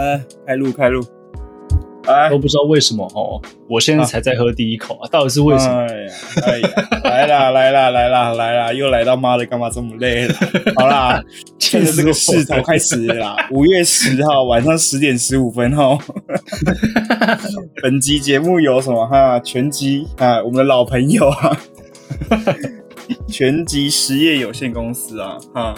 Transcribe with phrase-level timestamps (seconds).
[0.00, 1.04] 呃，开路开路，
[2.06, 3.38] 哎都不知道为什么哦，
[3.68, 5.86] 我现在才在喝第一口啊，到底是为什么？
[5.86, 6.12] 哎呀，
[6.42, 6.70] 哎呀，
[7.04, 10.34] 来啦来啦来啦来啦，又来到妈的，干嘛这么累了？
[10.76, 11.22] 好啦，
[11.58, 15.98] 趁着这个势头开始啦，五月十号晚上十点十五分哦。
[17.82, 19.38] 本集节目有什么哈？
[19.40, 21.54] 全集啊，我们的老朋友啊，
[23.28, 25.74] 全集实业有限公司啊，哈。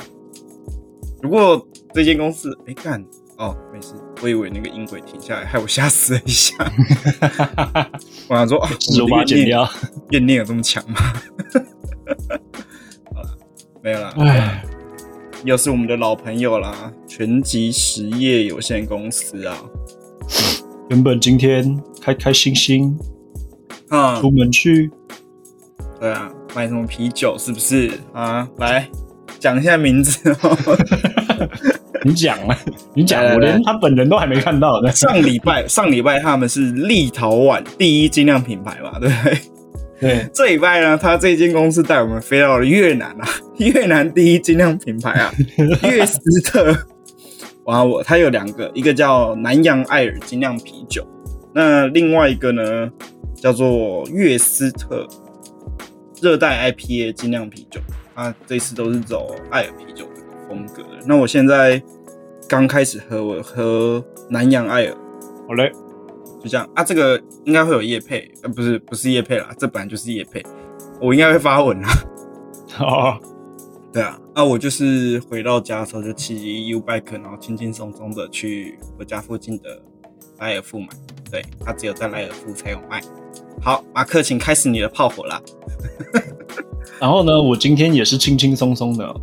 [1.20, 3.04] 不过这间公司，哎干
[3.38, 6.54] 哦，没事，我以为那个音轨停下来，害我吓死了一下。
[8.28, 8.70] 我想说，啊，
[9.02, 9.68] 我把它剪掉。
[10.10, 10.96] 怨念有这么强吗？
[13.12, 13.36] 好了，
[13.82, 14.14] 没有了。
[14.18, 14.64] 唉，
[15.44, 19.56] 又是我们的老朋友啦，全集实业有限公司啊。
[20.88, 22.96] 原本今天开开心心
[23.88, 24.88] 啊，出门去，
[25.98, 28.48] 对啊，买什么啤酒是不是啊？
[28.58, 28.88] 来
[29.40, 30.56] 讲一下名字哦。
[32.04, 32.58] 你讲啊，
[32.94, 34.90] 你讲，我连他本人都还没看到呢。
[34.92, 39.38] 上礼拜， 上礼拜他们是立陶宛第一精酿品牌嘛，对不对？
[40.00, 45.32] 对，这礼拜呢，他这间公司带我们飞到了越南啊， 越南第一精酿品牌啊，
[45.88, 46.76] 悦斯特。
[47.66, 51.06] 哇，我它有两个，一个叫南洋艾尔精酿啤酒，
[51.54, 52.90] 那另外一个呢
[53.36, 55.06] 叫做悦斯特
[56.20, 57.80] 热带 IPA 精酿啤酒。
[58.14, 60.11] 啊，这次都是走艾尔啤酒这个
[60.52, 60.98] 风格的。
[61.06, 61.82] 那我现在
[62.46, 64.94] 刚开始喝，我喝南洋艾尔，
[65.48, 65.72] 好嘞，
[66.42, 66.68] 就这样。
[66.74, 70.44] 啊，这个应该会有叶配，呃，不是不是叶配啦，这本来就是叶配，
[71.00, 71.88] 我应该会发文啦。
[72.78, 73.18] 哦，
[73.92, 79.82] 对啊，啊，我就是回到家的时候就骑 U bike，然后轻轻松松的去我家附近的
[80.38, 80.88] 莱尔富买，
[81.30, 83.00] 对，它只有在莱尔富才有卖。
[83.60, 85.40] 好，马克，请开始你的炮火啦。
[86.98, 89.14] 然后呢，我今天也是轻轻松松的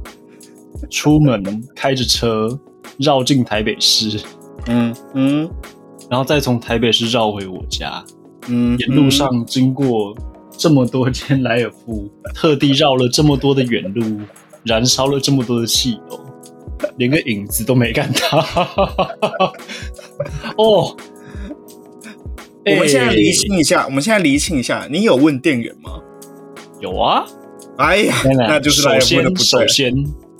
[0.89, 2.59] 出门，开着车
[2.97, 4.19] 绕进台北市，
[4.67, 5.49] 嗯嗯
[6.09, 8.03] 然后再从台北市绕回我家。
[8.47, 10.15] 嗯，沿路上经过
[10.57, 14.21] 这么多间莱尔夫，特地绕了这么多的远路，
[14.63, 16.19] 燃烧了这么多的汽油，
[16.97, 18.39] 连个影子都没看到。
[20.57, 20.97] 哦，
[22.65, 25.99] 我们现在厘哎清一下，我们现在厘清一下，你有问店员吗？
[26.79, 27.23] 有啊，
[27.77, 28.15] 哎呀，
[28.47, 29.43] 那就是首先富的不对。
[29.43, 29.93] 首先，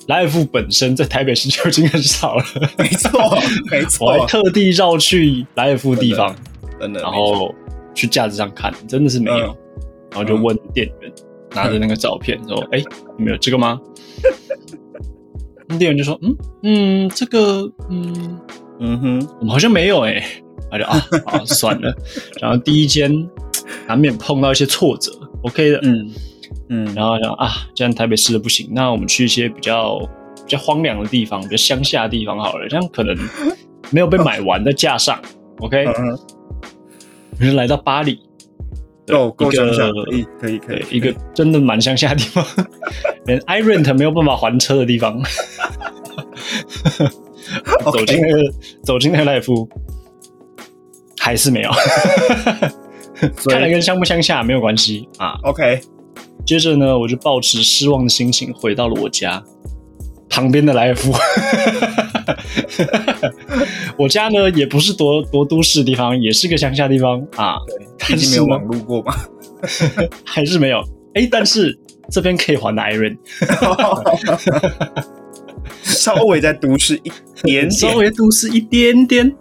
[0.10, 2.44] 莱尔富本身在台北市就已经很少了，
[2.80, 3.12] 没错，
[3.70, 4.08] 没错。
[4.08, 6.36] 我还，特地绕去莱尔富地方，
[6.80, 7.00] 真的。
[7.00, 7.54] 然后
[7.94, 9.58] 去架子上看，真的是没有，嗯。
[10.12, 11.14] 然后就问店员，
[11.54, 12.82] 拿着那个照片说：“哎、
[13.20, 13.80] 你们有这个吗？”
[15.70, 18.40] 那店员就说：“嗯嗯，这个嗯，
[18.80, 20.24] 嗯哼，我们好像没有哎、
[20.72, 21.96] 他就啊啊算了，
[22.42, 23.12] 然后第一间
[23.88, 25.12] 难免碰到一些挫折
[25.44, 26.10] ，OK 的，嗯
[26.70, 30.00] 嗯，然后想啊，既然台北市的不行，那我们去一些比较
[30.36, 33.16] 比较荒凉的地方，比较乡下的地方好了，这样可能
[33.92, 35.20] 没有被买完的架上
[35.60, 36.20] ，OK，嗯哼，
[37.40, 38.20] 我就来到巴黎，
[39.06, 42.46] 对够够乡下，可以可以可以，对一个真的蛮乡下的地方，
[43.26, 45.22] 连 i rent 没有办法还车的地方。
[47.92, 48.54] 走进那个
[48.84, 49.68] 走进那个赖夫，
[51.18, 51.72] 还是没有。
[53.50, 55.40] 看来跟乡不乡下没有关系啊。
[55.44, 55.82] OK，
[56.50, 59.44] 接着呢，我就抱持失望的心情回到了我家
[60.28, 61.14] 旁边的莱尔夫。
[63.96, 69.14] 我家呢也不是多多都市的地方，也是个乡下地方啊，对，但是呢毕竟没有网路过嘛。
[70.26, 70.84] 还是没有。
[71.14, 71.78] 哎，但是
[72.10, 73.16] 这边可以还的 Iron，
[75.84, 77.12] 稍微在都市一
[77.44, 79.32] 点稍，微都市一点点，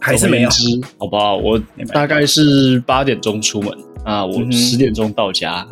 [0.00, 0.48] 还是没有。
[0.96, 1.36] 好不好？
[1.36, 1.60] 我
[1.92, 3.70] 大概是八点钟出门
[4.04, 5.66] 啊，我十点钟到家，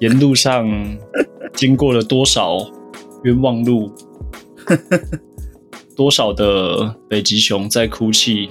[0.00, 0.68] 沿路上
[1.54, 2.58] 经过了多少
[3.24, 3.92] 冤枉路，
[5.96, 8.50] 多少的北极熊在哭泣，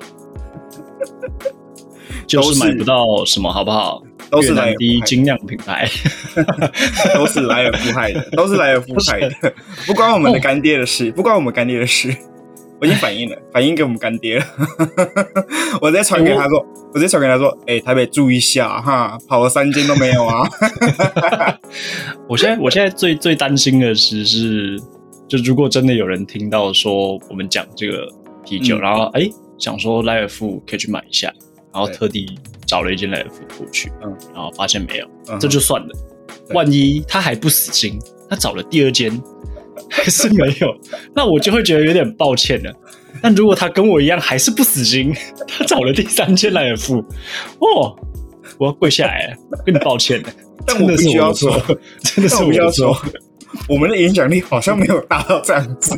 [2.26, 4.02] 就是买不到什么，好不好？
[4.30, 5.88] 都是莱尔越南第一精酿品牌，
[6.36, 9.32] 的，都是莱尔富害的，都是莱尔富害的，
[9.86, 12.14] 不关我们的干爹的事，不关我们干爹的事。
[12.80, 14.46] 我已经反映了， 反映给我们干爹了。
[15.82, 20.48] 我直接传给他说，我直接传给他说，哎、台北注意一下哈，跑了三间都没有啊。
[22.28, 24.80] 我现在我现在最最担心的是是，
[25.28, 28.08] 就如果真的有人听到说我们讲这个
[28.46, 31.34] 啤酒，嗯然后哎想说莱尔富可以去买一下，
[31.74, 35.90] 然后特地找了一间莱尔富过去，嗯然后发现没有，嗯这就算了。
[36.48, 39.12] 对万一他还不死心，他找了第二间
[39.90, 40.76] 还是没有，
[41.16, 42.74] 那我就会觉得有点抱歉了。
[43.22, 45.14] 但如果他跟我一样还是不死心，
[45.48, 46.98] 他找了第三间来付，
[47.60, 47.96] 哦，
[48.58, 49.36] 我要跪下来了，
[49.66, 50.30] 跟你抱歉了，
[50.66, 51.62] 但我真的须要说，
[52.02, 52.96] 真的是我要说。，
[53.68, 55.98] 我们的影响力好像没有大到这样子，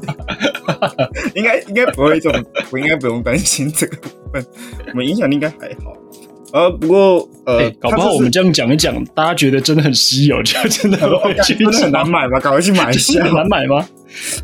[1.36, 4.46] 应该应该不会这种，我应该不用担心这个部分，
[4.88, 5.92] 我们影响力应该还好。
[6.52, 12.40] 呃，不过呃，哎，搞不好我们这样讲一讲，大家觉得真的很稀有，就真的会去真的很难买吧？
[12.40, 13.88] 赶快去买一下，很难买吗？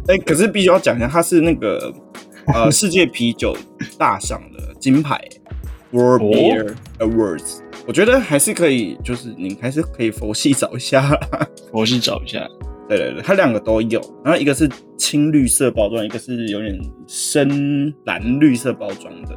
[0.07, 1.93] 哎，可是必须要讲一下，它是那个
[2.53, 3.55] 呃 世界啤酒
[3.97, 5.19] 大赏的金牌
[5.91, 11.17] World Beer Awards，我觉得还是可以，就是你还是可以佛系找一下，
[11.71, 12.47] 佛系找一下。
[12.87, 19.35] 对对对，它两个都有，然后一个是青绿色包装，一个是有点深蓝绿色包装的。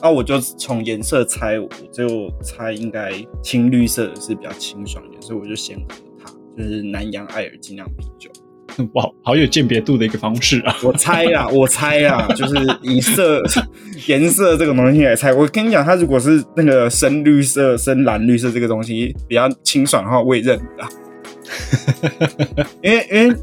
[0.00, 3.12] 啊，我就从颜色猜，我就猜应该
[3.42, 8.30] 青绿色的是比较清爽一点，所以我就先喝它，就是南洋艾尔精酿啤酒。
[8.94, 10.76] 哇，好有鉴别度的一个方式啊！
[10.84, 13.42] 我猜啦，我猜啦，就是以色
[14.06, 15.32] 颜色这个东西来猜。
[15.32, 22.66] 我跟你讲，它如果是那个深绿色、深蓝绿色这个东西比较清爽的话，我也认的。
[22.80, 23.36] 因为因为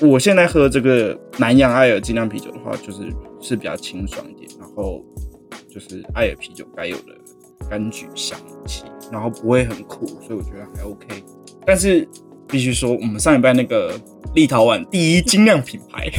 [0.00, 5.02] 我现在喝这个南洋艾尔精酿啤酒的话，就是是比较清爽一点，然后。
[5.78, 7.14] 就是艾尔啤酒该有的
[7.70, 8.36] 柑橘香
[8.66, 8.82] 气，
[9.12, 11.22] 然后不会很苦，所以我觉得还 OK。
[11.64, 12.06] 但是
[12.48, 13.94] 必须说，我们上一拜那个
[14.34, 16.10] 立陶宛第一精酿品牌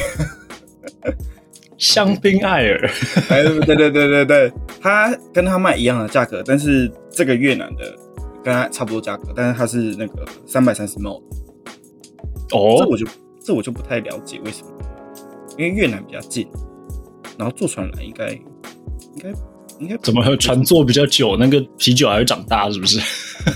[1.76, 2.90] 香槟艾尔，
[3.28, 7.94] 哎，对对对对对，它跟它卖一样的价格，但是这个越南的
[8.42, 11.22] 跟它差不多价格，但是它是那个三百三十 ml。
[12.52, 13.06] 哦，这我就
[13.44, 14.70] 这我就不太了解为什么，
[15.58, 16.48] 因为越南比较近，
[17.36, 18.40] 然后坐船来应该。
[19.12, 19.32] 应该
[19.80, 23.00] 应该怎么船坐比较久，那个啤酒还会长大，是不是？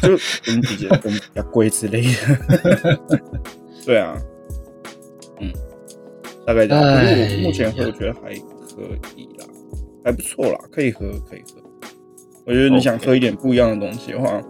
[0.03, 2.99] 就跟啤酒跟比较贵之类的。
[3.85, 4.17] 对啊，
[5.41, 5.53] 嗯，
[6.47, 6.83] 大概这样。
[6.83, 8.83] 我目前喝，我觉得还可
[9.15, 9.45] 以啦，
[10.03, 11.63] 还不错啦，可以喝，可以喝。
[12.47, 14.41] 我觉得你想喝一点不一样的东西的话，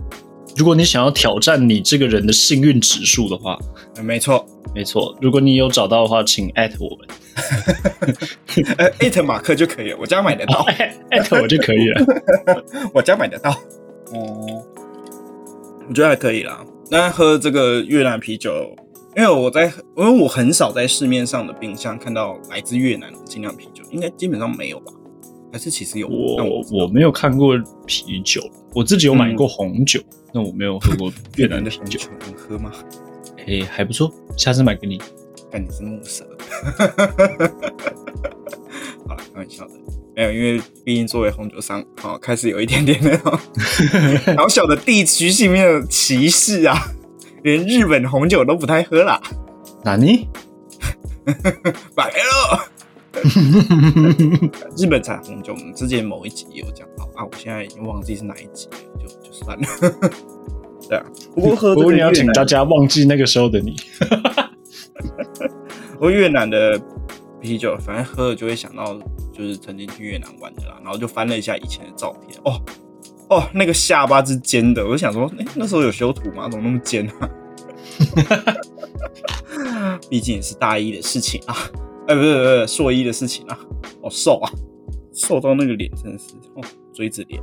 [0.56, 3.59] 如果你想要挑战你这个人的幸运指数的话，
[4.03, 5.17] 没错，没错。
[5.21, 7.09] 如果你有找到的话，请艾特我们。
[8.79, 10.65] 呃，艾特马克就可以了，我家买得到。
[11.11, 12.05] 艾特我就可以了，
[12.95, 13.51] 我家买得到。
[14.12, 14.62] 哦，
[15.89, 16.65] 我觉得还可以啦。
[16.89, 18.77] 那喝这个越南啤酒，
[19.17, 19.65] 因为我在，
[19.97, 24.93] 因为我很少在市面上的冰箱看到来自越南的精酿啤酒，应该基本上没有吧？
[25.55, 26.09] 还是其实有？
[26.09, 27.56] 我我没有看过
[27.87, 28.43] 啤酒，
[28.75, 30.03] 我自己有买过红酒，
[30.33, 32.73] 那我没有喝过越南的啤酒，能喝吗？
[33.47, 35.01] 哎，还不错，下次买给你。
[35.53, 36.27] 看你是木蛇。
[39.06, 39.75] 好了，开玩笑的，
[40.17, 43.39] 没有，因为毕竟作为红酒商，好开始有一点点那种
[44.35, 46.77] 小小的地区性面的歧视啊，
[47.45, 49.23] 连日本红酒都不太喝啦。
[49.85, 50.27] 哪里？
[51.95, 52.74] 白了。
[54.76, 59.67] 日本产红酒，我们之前某一集有讲到啊，我现在已经忘记是哪一集了，就就算了。
[60.88, 61.05] 对啊，
[61.35, 63.76] 不过喝，不过你要请大家忘记那个时候的你。
[65.94, 66.79] 不过越南的
[67.41, 68.94] 啤酒，反正喝了就会想到，
[69.32, 70.79] 就是曾经去越南玩的啦。
[70.82, 72.61] 然后就翻了一下以前的照片，哦
[73.31, 76.49] 哦，那个下巴是尖的，我就想说，哎，那时候有修图吗？
[76.50, 77.31] 怎么那么尖啊？
[80.11, 81.56] 毕竟也是大一的事情啊，
[82.06, 83.58] 哎，不是不是硕一的事情啊。
[84.03, 84.51] 好瘦啊，
[85.13, 87.43] 瘦到那个脸真的是，哦，锥子脸，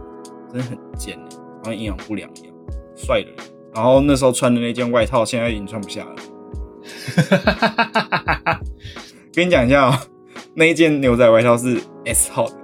[0.52, 2.54] 真的很尖哎，好像营养不良一样，
[2.96, 3.30] 帅的。
[3.74, 6.16] 然后那时候穿的那件外套，现在已经穿不下了。
[9.34, 9.98] 跟你讲一下哦，
[10.54, 12.56] 那一件牛仔外套是 S 号的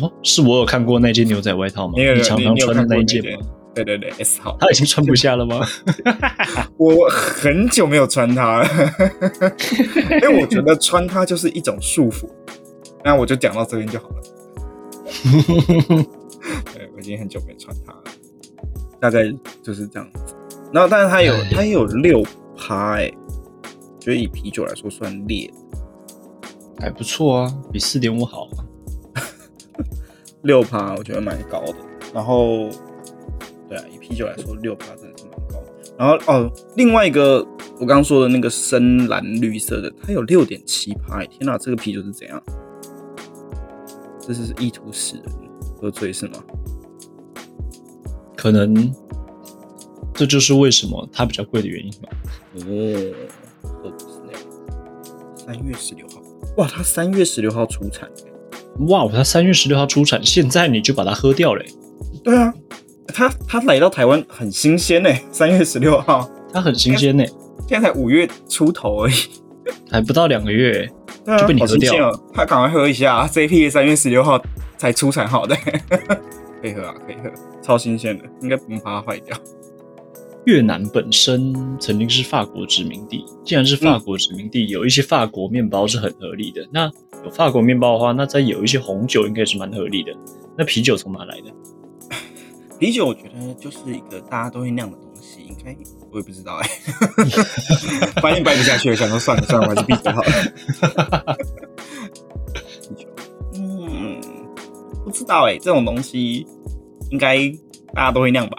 [0.00, 1.94] 哦，是我有看过那件牛仔外套吗？
[1.96, 3.46] 你常常穿的那一件吗？
[3.84, 5.64] 对对对，S 号，他已经穿不下了吗？
[6.76, 8.68] 我很久没有穿它了，
[10.22, 12.28] 因 为我觉得穿它就是一种束缚。
[13.04, 14.22] 那我就讲到这边就好了。
[16.74, 18.02] 对，我已经很久没穿它了，
[19.00, 19.24] 大概
[19.62, 20.34] 就是这样子。
[20.72, 22.22] 然后，但是它有，它也有六
[22.56, 23.10] 趴哎。
[24.00, 25.50] 觉得以啤酒来说算烈，
[26.78, 28.64] 还不错啊，比四点五好啊。
[30.42, 31.74] 六趴我觉得蛮高的。
[32.14, 32.70] 然后，
[33.68, 35.62] 对啊，以啤酒来说六趴真的是蛮高。
[35.98, 41.24] 然后哦，另外一个我刚刚说的那个深蓝绿色的，它有六点七趴。
[41.24, 42.42] 天哪，这个啤酒是怎样？
[44.20, 45.24] 这是意图使人
[45.80, 46.42] 喝醉是吗？
[48.36, 48.92] 可能
[50.14, 52.08] 这就是为什么它比较贵的原因吧。
[52.54, 53.14] 哦。
[55.48, 56.20] 三月十六号，
[56.58, 58.06] 哇，它三月十六号出产，
[58.80, 61.66] 哇，它三月十六号出产，现在你就把它喝掉嘞？
[62.22, 62.52] 对啊，
[63.18, 67.24] 它它来到台湾很新鲜呢，三月十六号，他很新鲜呢，
[67.66, 69.14] 现在才五月出头而已，
[69.90, 70.88] 还不到两个月，
[71.26, 74.40] 就被你喝掉了，他赶快喝一下这批三月十六号
[74.76, 75.56] 才出产好的，
[76.62, 77.28] 可以喝啊，可以喝，
[77.60, 79.36] 超新鲜的，应该不用怕它坏掉。
[80.44, 86.64] 越南本身曾经是法国殖民地，既然是法国殖民地，有一些法国面包是很合理的。
[86.72, 86.88] 那
[87.24, 90.12] 有法国面包的话，那再有一些红酒应该是蛮合理的。
[90.56, 91.52] 那啤酒从哪来的？
[92.78, 95.76] 啤酒我觉得就是一个大家都会酿的东西，应该
[96.12, 96.68] 我也不知道哎、
[98.22, 101.36] 反正掰不下去了，想说算了算了，我还是闭嘴好了。
[102.88, 103.08] 啤酒，
[103.54, 104.20] 嗯，
[105.04, 106.46] 不知道哎、这种东西
[107.10, 107.36] 应该
[107.92, 108.58] 大家都会酿吧？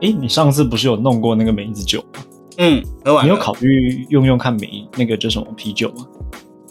[0.00, 2.24] 诶，你上次不是有弄过那个梅子酒吗？
[2.58, 6.06] 嗯，喝完你有考虑用用看梅那个叫什么啤酒吗？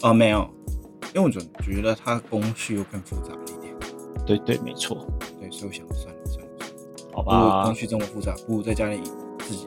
[0.02, 0.48] 哦没有，
[1.14, 3.40] 因为我总觉得它工序又更复杂了
[4.28, 5.06] 对对，没错，
[5.40, 7.08] 对，所以我想算了算了算了。
[7.14, 7.74] 好不如工。
[7.74, 9.00] 序这么复杂，不如在家里
[9.38, 9.66] 自己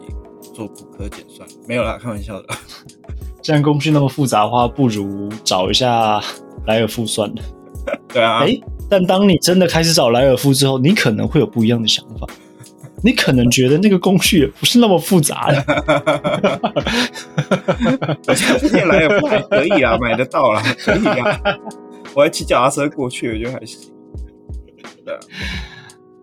[0.54, 1.56] 做骨科检算了。
[1.68, 2.48] 没有啦，开玩笑的。
[3.42, 6.22] 既然工序那么复杂的话，不如找一下
[6.68, 7.42] 莱尔富算了。
[8.14, 8.56] 对啊，哎、
[8.88, 12.28] 但当你真的开始找莱尔富之后，你可能会有不一样的想法。
[13.04, 15.58] 你可能觉得那个工序也不是那么复杂的。
[18.28, 21.42] 我家附近来也不还可以啊，买得到啦，可以啊。
[22.14, 23.92] 我还骑脚踏车过去，我觉得还行。
[25.06, 25.20] 对啊，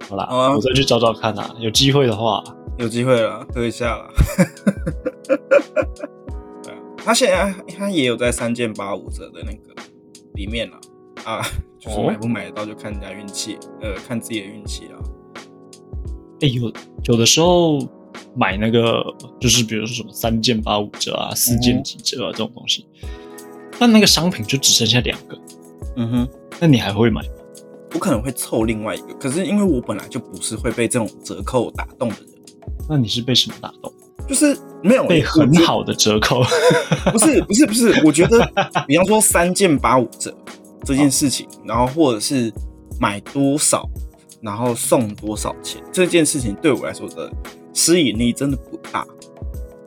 [0.08, 2.42] 好啦，好啊我再去找找看啊，有机会的话，
[2.78, 4.08] 有机会了，喝一下了。
[6.62, 9.82] 对啊，他现在他也有在三件八五折的那个
[10.34, 10.78] 里面了
[11.24, 11.42] 啊，
[11.78, 14.96] 就是买不买得到就看人家运气，呃，看自己的运气啊。
[16.40, 16.72] 哎、有
[17.04, 17.78] 有的时候
[18.36, 19.04] 买那个
[19.40, 22.86] 就是比如说什么三件八五折啊、四件几折啊这种东西，
[23.78, 25.36] 但那个商品就只剩下两个，
[25.96, 26.28] 嗯哼。
[26.60, 27.28] 那你还会买吗？
[27.94, 32.28] 我可能会凑另外一个，可是因为我本来就不是会被这种折扣打动的人，
[32.88, 33.92] 那你是被什么打动？
[34.28, 36.42] 就是没有被很好的折扣？
[37.10, 38.38] 不是不是不是，我觉得
[38.86, 40.36] 比方说三件八五折
[40.84, 42.52] 这件事情，然后或者是
[43.00, 43.88] 买多少，
[44.42, 47.32] 然后送多少钱这件事情，对我来说的
[47.72, 49.06] 吸引力真的不大。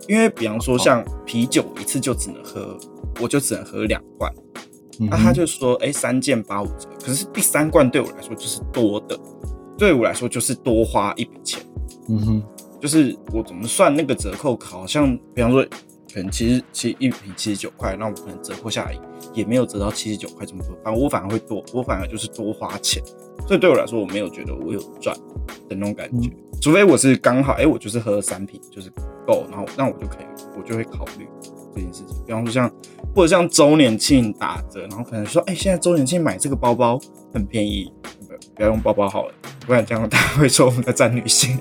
[0.08, 2.75] 因为比方说像啤酒，一次就只能喝，
[3.22, 4.34] 我就只能喝两罐。
[5.00, 9.19] 那、他就说，哎、三件八五折，可是第三罐对我来说就是多的，
[9.77, 11.62] 对我来说就是多花一笔钱。
[12.10, 12.43] 嗯哼，
[12.79, 15.63] 就是我怎么算那个折扣，好像比方说，
[16.13, 18.95] 可能其实其实一瓶七十九块，那我可能折扣下来
[19.33, 23.01] 也没有折到七十九块这么多，反正我反而会多，我反而就是多花钱，
[23.48, 25.15] 所以对我来说，我没有觉得我有赚
[25.69, 26.29] 的那种感觉，
[26.62, 28.91] 除非我是刚好，哎、我就是喝了三瓶就是
[29.25, 30.25] 够，然后那我就可以，
[30.57, 31.27] 我就会考虑
[31.74, 32.69] 这件事情，比方说像
[33.13, 37.00] 或者像周年庆打折，然后可能说，哎、现在周年庆买这个包包
[37.34, 37.91] 很便宜，
[38.27, 39.34] 不不要用包包好了，
[39.65, 41.60] 不然这样大家会说我们在占女性。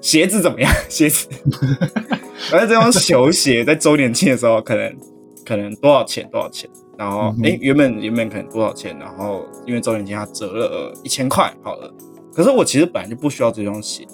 [0.00, 0.70] 鞋子怎么样？
[0.90, 1.28] 鞋子，
[2.50, 4.96] 反正这双球鞋在周年庆的时候，可能
[5.46, 11.88] 可能多少钱多少钱，然后哎、诶原本原本可能多少钱，然后因为周年庆它折了一千块，好了，
[12.34, 14.04] 可是我其实本来就不需要这双鞋，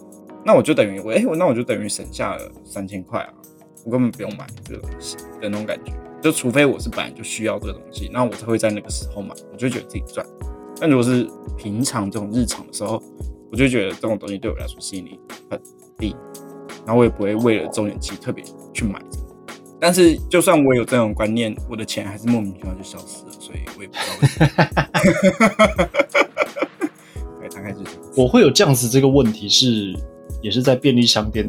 [0.45, 3.33] 那我就等于我哎、我那我就等于省下了三千块啊，
[3.89, 10.27] 我根本不用买这个东西的那种感觉，就除非我是本来就需要这个东西，那我才会在那个时候买，我就觉得自己赚。
[10.79, 11.27] 但如果是
[11.57, 13.03] 平常这种日常的时候，
[13.51, 15.19] 我就觉得这种东西对我来说吸引力
[15.51, 15.59] 很
[15.97, 16.15] 低，
[16.85, 19.27] 然后我也不会为了周年庆特别去买这个。
[19.81, 25.89] 但是就算我有这种观念，我的钱还是莫名其妙就消失了，所以我也不知道为什么。
[27.41, 28.01] 对，大概是这样。
[28.19, 29.97] 我会有这样子这个问题是，
[30.43, 31.49] 也是在便利商店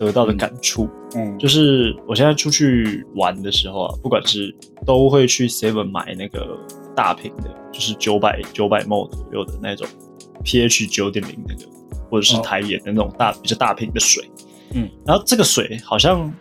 [0.00, 0.88] 得到的感触。
[1.14, 4.52] 嗯，就是我现在出去玩的时候啊，不管是
[4.84, 6.58] 都会去 Seven 买那个
[6.96, 9.86] 大瓶的，就是九百九百 ml 左右的那种
[10.42, 11.62] pH 九点零那个，
[12.10, 14.24] 或者是哦台盐的那种大比较大瓶的水。
[14.72, 16.32] 嗯，然后这个水好像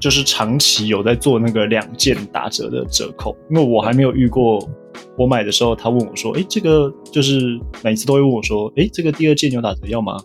[0.00, 4.66] 就是长期有在做那个两件打折的折扣，因为我还没有遇过。
[5.18, 10.18] 我买的时候，他问我说：“哎，这个就是每次都会问我说，哎，这个第二件有打折要吗？”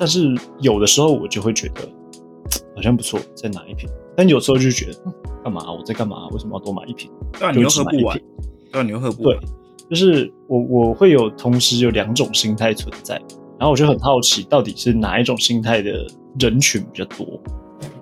[0.00, 1.82] 嗯，但是有的时候我就会觉得
[2.74, 3.88] 好像不错，再拿一瓶。
[4.16, 5.14] 但有时候就觉得，嗯
[5.44, 5.70] 干嘛？
[5.72, 6.26] 我在干嘛？
[6.28, 7.10] 为什么要多买一瓶？
[7.32, 8.26] 对啊，你又喝不完瓶，
[8.72, 9.44] 对啊，你又喝不对完。，
[9.88, 13.14] 就是我我会有同时有两种心态存在，
[13.58, 16.06] 然后我就很好奇，到底是哪一种心态的
[16.38, 17.40] 人群比较多？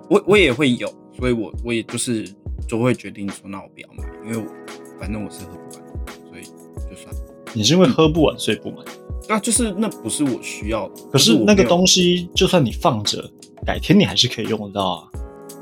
[0.09, 0.87] 我我也会有，
[1.17, 2.27] 所以我我也就是
[2.67, 4.45] 就会决定说，那我不要买，因为我
[4.99, 5.83] 反正我是喝不完，
[6.29, 6.43] 所以
[6.89, 7.21] 就算了。
[7.53, 8.77] 你是因为喝不完所以不买？
[9.29, 11.03] 对啊，就是那不是我需要的。
[11.11, 13.23] 可是那个东西，就算你放着，
[13.63, 15.07] 改天你还是可以用得到啊。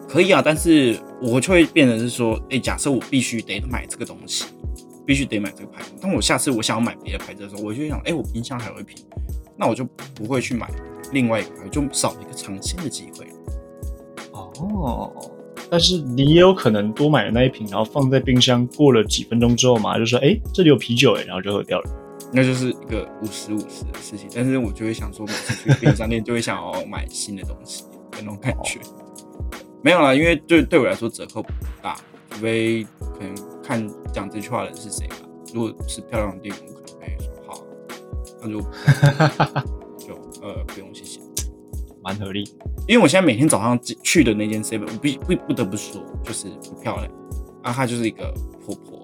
[0.07, 4.45] 可以啊，但是我就会变成是说，哎、假设我必须得买这个东西，
[5.05, 5.91] 必须得买这个牌子。
[6.01, 9.03] 当我下次我想要买别的牌子的时候，我就想，哎、我冰箱还有一瓶，
[9.57, 9.83] 那我就
[10.15, 10.71] 不会去买
[11.11, 13.27] 另外一个牌，就少了一个尝鲜的机会。
[14.31, 15.11] 哦，
[15.69, 21.89] 但是你也有可能多买了那一瓶，然后放在冰箱，过了几分钟之后嘛，就说：“哎，这里有啤酒哎”，然后就喝掉了。
[22.33, 24.29] 那就是一个五十五十的事情。
[24.33, 28.79] 但是我就会想说，每次去便利商店就会想要买新的东西的那种感觉。
[29.83, 31.49] 没有啦，因为对对我来说折扣不
[31.81, 31.95] 大，
[32.31, 35.15] 除非可能看讲这句话的人是谁吧。
[35.53, 37.63] 如果是漂亮的店，我可能会说好，
[38.41, 38.59] 那就
[40.05, 41.21] 就呃不用 谢谢。
[42.03, 42.43] 蛮合理。
[42.87, 47.11] 因为我现在每天早上去的那间 seven，我必不不得不说，就是不漂亮。
[47.63, 48.33] 啊，她就是一个
[48.65, 49.03] 婆婆，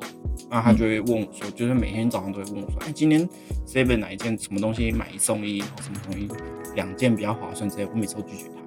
[0.53, 3.27] 啊，她就会问我说，就是每天早上都会问我说，哎，今天
[3.65, 6.29] seven 哪一件什么东西买一送一，然后什么东西
[6.75, 8.61] 两件比较划算之类，我每次都拒绝他，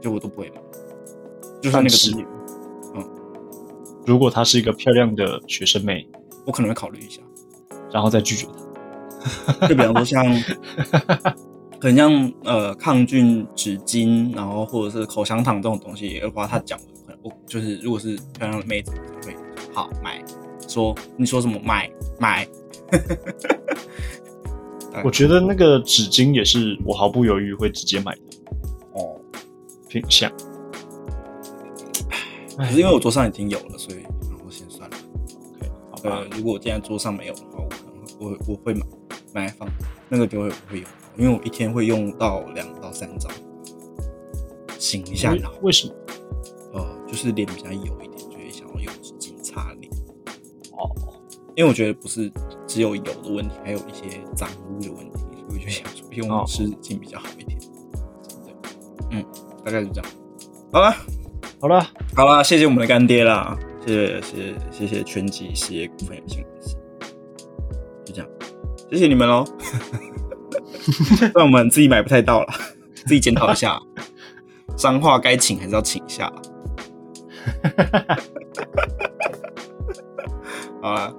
[0.00, 0.60] 就我都不会买，
[1.60, 2.24] 就是那个东西。
[2.94, 3.04] 嗯，
[4.06, 6.08] 如果她是一个漂亮的学生妹，
[6.46, 7.20] 我可能会考虑一下，
[7.92, 8.46] 然后再拒绝
[9.56, 9.66] 她。
[9.66, 10.24] 就比方说像。
[11.80, 18.90] 很像呃抗菌纸巾，然后或者是口香糖这种东西的话，他讲的我就是如果是漂亮的妹子
[19.24, 19.32] 会
[19.72, 20.20] 好买，
[20.68, 22.46] 说你说什么买买。
[25.04, 28.20] 我觉得那个纸巾也是我毫不犹豫会直接买的
[28.94, 29.16] 哦
[29.88, 30.28] 品相。
[32.56, 34.96] 可是因为我桌上已经有了，所以然后先算了。
[35.92, 38.84] OK，呃，如果我现在桌上没有的话，我可能我我会买
[39.32, 39.68] 买来放，
[40.08, 40.86] 那个就会会有。
[41.16, 43.30] 因为我一天会用到两到三张，
[44.78, 45.52] 醒一下脑。
[45.62, 45.94] 为什么？
[46.74, 48.92] 呃，就是脸比较油一点，就会想要用
[51.58, 52.32] 因为我觉得不是
[52.68, 57.58] 只有油的问题，还有一些脏污的问题，所以我就想说用湿纸巾比较好一点。
[59.10, 59.24] 嗯，
[59.64, 60.08] 大概是这样。
[60.70, 60.94] 好了，
[61.60, 61.84] 好了，
[62.14, 66.76] 好了，谢谢我们的干爹啦，谢谢谢谢谢谢全集事业股份有限公司，
[68.04, 68.30] 就这样，
[68.88, 69.44] 谢谢你们喽。
[71.34, 72.54] 那我们自己买不太到了，
[72.94, 73.80] 自己检讨一下，
[74.76, 76.32] 脏话该请还是要请一下。
[80.80, 81.12] 好了，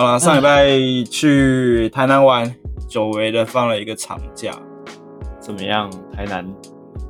[0.00, 0.66] 好了，上礼拜
[1.10, 2.50] 去台南玩，
[2.88, 4.58] 久违的放了一个长假，
[5.38, 5.90] 怎么样？
[6.10, 6.42] 台南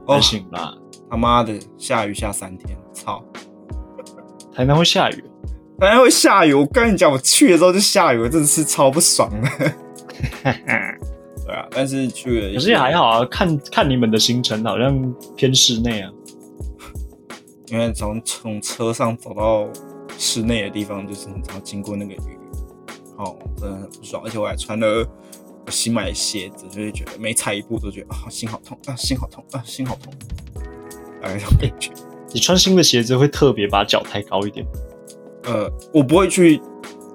[0.04, 0.74] 还行吧？
[1.08, 3.24] 他妈的，下雨下三天，操！
[4.52, 5.22] 台南会下雨？
[5.78, 6.52] 台南会下雨？
[6.52, 9.48] 我跟你讲，我去的时候就下雨，我真的是超不爽的。
[11.46, 13.24] 对啊，但是去了，可是也还好啊。
[13.30, 16.10] 看看你们的行程，好像偏室内啊。
[17.68, 19.68] 因为从从车上走到
[20.18, 22.36] 室内的地方，就是你要经过那个雨，
[23.22, 24.22] 哦，真的很不爽。
[24.24, 25.06] 而且我还穿了
[25.68, 30.12] 新买的鞋子，就是觉得每踩一步都觉得啊，心好痛啊，心好痛啊，心好痛。
[31.22, 31.90] 大概这种感觉。
[32.32, 34.66] 你穿新的鞋子会特别把脚抬高一点？
[35.44, 36.60] 呃，我不会去。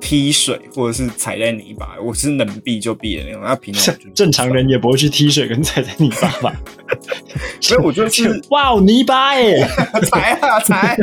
[0.01, 3.41] 踢水或者是踩在泥巴，我是能避就避的那种。
[3.41, 6.61] 那平常 正常人也不会去踢水跟踩在泥巴吧？
[7.59, 9.67] 所以我就是哇，泥巴哎，
[10.03, 10.95] 踩啊踩，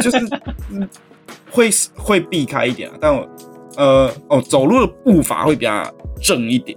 [0.00, 0.28] 就是
[1.50, 2.98] 会会避开一点啊。
[3.00, 3.28] 但我
[3.76, 6.76] 呃哦，走路的步伐会比较正一点，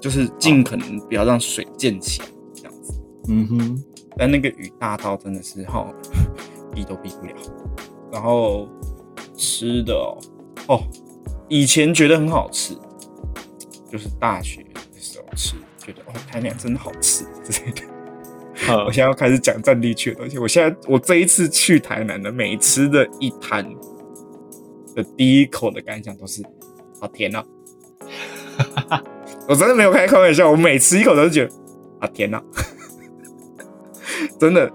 [0.00, 3.00] 就是尽可能不要让水溅起来这样子。
[3.28, 3.84] 嗯哼，
[4.16, 5.86] 但那个雨大到真的是哈，
[6.74, 7.34] 避都避不了。
[8.10, 8.68] 然后
[9.36, 10.18] 吃的哦，
[10.68, 10.82] 哦，
[11.48, 12.74] 以前觉得很好吃，
[13.90, 17.82] 就是大学的时候吃，觉得哦，台南真的好吃之类的。
[18.66, 20.38] 好我现在要开始讲战地去的东西。
[20.38, 23.64] 我现在我这一次去台南的每吃的一摊
[24.94, 26.42] 的第一口的感想都是
[27.00, 27.44] 好甜啊！
[29.48, 31.52] 我真的没有开开玩笑，我每吃一口都是觉得
[32.00, 32.42] 好甜啊！
[34.38, 34.70] 真的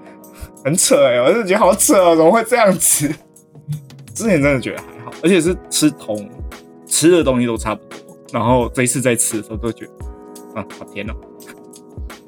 [0.64, 3.08] 很扯哎，我就觉得好扯哦，怎么会这样子？
[4.14, 6.30] 之前真的觉得还好，而且是吃同
[6.86, 7.98] 吃的东西都差不多，
[8.34, 9.92] 然后这一次在吃的时候都觉得
[10.60, 11.14] 啊，好甜哦！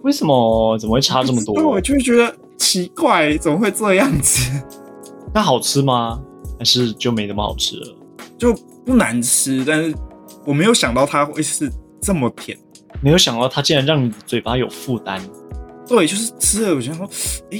[0.03, 0.77] 为什么？
[0.77, 1.55] 怎么会差这么多？
[1.69, 4.51] 我就觉得奇怪，怎么会这样子？
[5.33, 6.19] 那好吃吗？
[6.57, 7.97] 还是就没那么好吃了？
[8.37, 8.53] 就
[8.85, 9.95] 不难吃，但是
[10.45, 12.57] 我没有想到它会是这么甜，
[13.01, 15.21] 没有想到它竟然让你嘴巴有负担。
[15.87, 17.09] 对，就是吃了，我想说，
[17.51, 17.59] 哎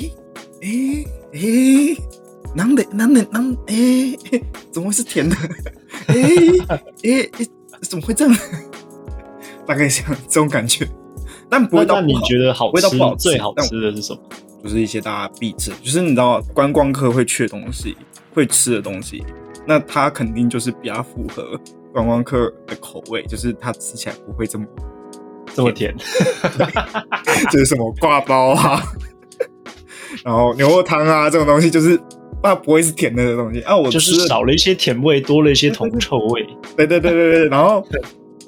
[0.62, 1.98] 哎哎。
[2.54, 4.14] 难的难的难，诶，
[4.74, 5.38] 怎么会是甜的？
[6.08, 6.16] 哎
[6.68, 7.46] 哎哎，
[7.84, 8.38] 怎么会这样？
[9.66, 10.86] 大概像这种感觉，
[11.52, 14.20] 但不会到你觉得好味道不好，最好吃的是什么？
[14.64, 17.98] 就是一些大家必吃，就是你知道观光客会去的东西，
[18.34, 19.22] 会吃的东西，
[19.68, 21.60] 那它肯定就是比较符合
[21.92, 24.66] 观光客的口味，就是它吃起来不会这么
[25.54, 25.94] 这么甜。
[27.52, 28.82] 就是什么挂包啊？
[30.24, 32.00] 然后牛肉汤啊，这种东西就是。
[32.44, 33.78] 那不会是甜的东西啊！
[33.78, 36.44] 我就是少了一些甜味，多了一些铜臭味。
[36.76, 37.86] 对对对对对，然后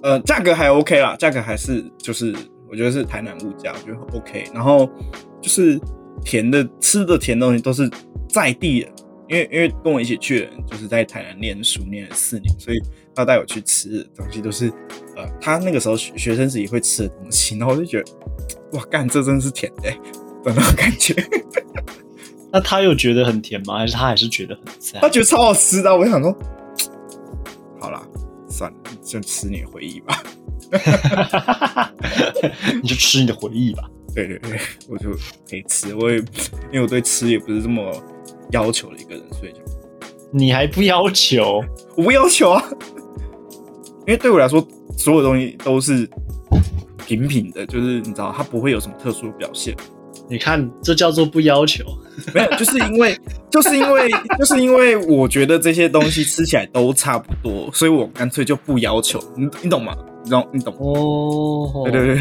[0.02, 2.36] 呃，价格还 OK 啦，价格还是就是
[2.74, 4.46] 我觉得是台南物价，我觉得 OK。
[4.52, 4.90] 然后
[5.40, 5.80] 就是
[6.26, 7.88] 甜的吃的甜东西都是
[8.28, 8.90] 在地的，
[9.30, 12.82] 因为因为跟我一起去的人就是在台南念书念了四年，所以
[13.14, 14.74] 他带我去吃的东西都是
[15.16, 18.12] 呃他那个时候学学生时期会吃的东西，然后我就觉得
[18.72, 19.92] 哇干这真的是甜的、欸，
[20.44, 21.14] 的那种感觉。
[22.52, 23.78] 那他又觉得很甜吗？
[23.78, 25.08] 还是他还是觉得很赞他？
[25.08, 26.36] 觉得超好吃的啊，我就想说，
[27.80, 28.02] 好啦，
[28.50, 30.24] 算了，就吃你的回忆吧。
[32.82, 33.84] 你就吃你的回忆吧。
[34.16, 35.10] 对对对，我就
[35.50, 37.92] 可以吃，我也因为我对吃也不是这么
[38.52, 39.60] 要求的一个人，所以就
[40.32, 41.64] 你还不要求？
[41.96, 42.64] 我不要求啊，
[44.02, 44.66] 因为对我来说，
[44.98, 46.08] 所有东西都是
[47.08, 49.76] 平平的，就是你知道，它不会有什么特殊的表现。
[50.30, 51.84] 你看，这叫做不要求。
[52.34, 53.20] 没有，就是因为，
[53.52, 59.20] 就是因为，就是因为我觉得这些东西吃起来都差不多，所以我干脆就不要求。
[59.36, 59.96] 你你懂吗？
[60.24, 60.74] 你懂你懂？
[60.80, 62.16] 哦，对对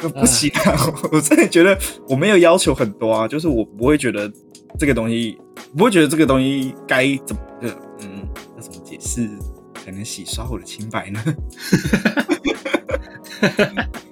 [0.00, 0.76] 对，不行啊！
[1.12, 1.76] 我真的觉得
[2.08, 4.32] 我没有要求很多啊，就是我不会觉得
[4.78, 5.36] 这个东西，
[5.76, 7.68] 不会觉得这个东西该怎么的，
[8.00, 9.28] 嗯，要怎么解释
[9.84, 11.20] 才能洗刷我的清白呢？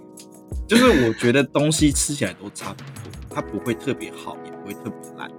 [0.67, 5.31] 就是我觉得东西吃起来都差不多，它不会特别好，也不会特别烂，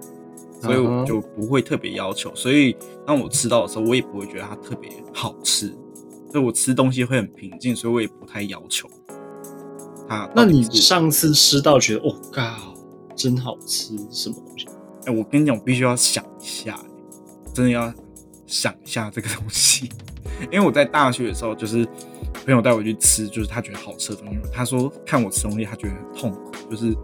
[0.62, 2.34] 所以我就不会特别要求。
[2.34, 2.74] 所以
[3.06, 5.68] 当我吃到的时候，我也不会觉得它特别好吃，
[6.32, 8.88] 所以我吃东西会很平静，所以我也不太要求
[10.08, 10.30] 它。
[10.34, 12.74] 那你上次吃到觉得哦，靠，
[13.14, 14.66] 真好吃，什么东西？
[15.04, 16.78] 哎、我跟你讲，我必须要想一下，
[17.52, 17.92] 真的要
[18.46, 19.90] 想一下这个东西，
[20.50, 21.86] 因为我在大学的时候，就是
[22.44, 26.94] 朋友带我去吃，就是他觉得好吃的东西，他说看我吃东西，他觉得很痛苦，就是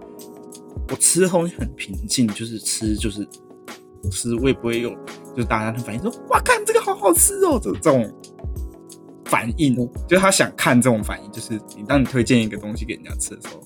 [0.88, 3.26] 我吃的东西很平静，就是吃就是
[4.10, 4.90] 吃，我也不会有
[5.34, 8.12] 就是大家的反应说哇，看这个好好吃哦，这这种
[9.24, 9.74] 反应，
[10.06, 13.60] 就是他想看这种反应，就是你当你推荐一个东西给人家吃的时候，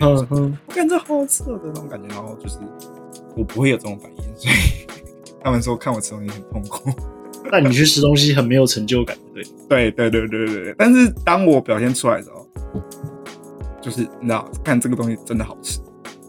[0.00, 2.58] 嗯哼，我感觉好好吃哦的那种感觉，然后就是
[3.36, 4.86] 我不会有这种反应，所以
[5.42, 6.90] 他们说看我吃东西很痛苦。
[7.50, 9.42] 那你去吃东西很没有成就感，对？
[9.68, 12.46] 对对对对对对，但是当我表现出来的时候，
[13.80, 15.80] 就是你知道，看这个东西真的好吃。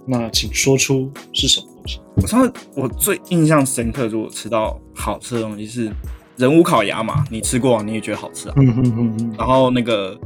[0.07, 1.99] 那请说出是什么东西？
[2.15, 5.91] 我上次我最印象深刻，如果吃到好吃的东西是
[6.37, 8.55] 人无烤鸭嘛，你吃过、啊，你也觉得好吃啊。
[9.37, 10.19] 然后那个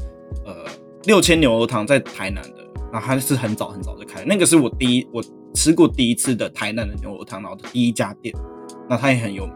[0.45, 0.55] 呃
[1.03, 5.21] 六千牛肉汤在台南的，然后它是很早很早就开，那个是我第一我
[5.53, 8.33] 吃过第一次的台南的牛肉汤，然后第一家店，
[8.89, 9.53] 那它也很有名。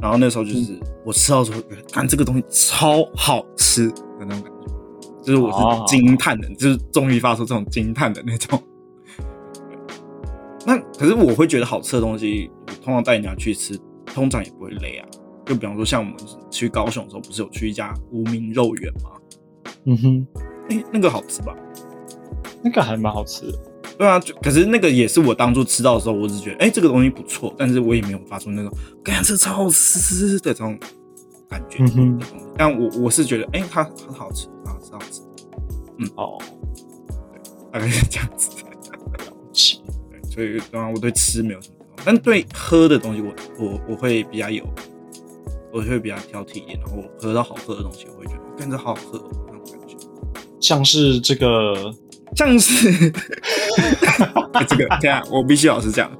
[0.00, 8.60] 然后那时候就是我吃到的时候，觉得看这个东西超好吃的那种感觉，就是我哦是惊叹的，就是终于发出这种惊叹的那种。
[10.66, 15.06] 那可是我会觉得好吃的东西，我通常带人家去吃，通常也不会累啊。
[15.46, 16.14] 就比方说，像我们
[16.50, 19.10] 去高雄的时候，不是有去一家无名肉圆吗？
[19.84, 20.26] 嗯哼，
[20.70, 21.54] 哎、那个好吃吧？
[22.62, 23.58] 那个还蛮好吃的。
[23.96, 28.72] 对啊，就可是那个也是我当初吃到的时候，我只觉得哎、这个东西不错，但是我也没有发出那种
[29.04, 30.78] “感这超好吃”的这种
[31.48, 32.20] 感觉嗯哼。
[32.56, 35.20] 但我我是觉得，哎、它很好吃，很好吃，好吃，
[36.16, 36.38] 哦，
[37.72, 38.64] 大概是这样子 的。
[39.52, 44.64] 对，所以当然我对吃没有什么但对喝的东西我我我会比较有，
[45.72, 49.96] 我会比较挑剔一点，然后我喝到好喝的东西，我会觉得跟着好好喝、哦、那种感觉。
[50.60, 51.94] 像是这个，
[52.34, 53.12] 像是
[53.76, 56.10] 欸 这个，这样我必须老实讲，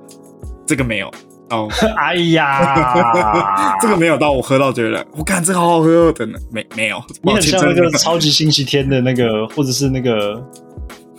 [0.67, 1.11] 这个没有
[1.51, 10.43] 哦， 哎呀，这个没有到我喝到觉得我看这个好好喝真的呢，没没有，你很像那个超级星期天的那个，或者是那个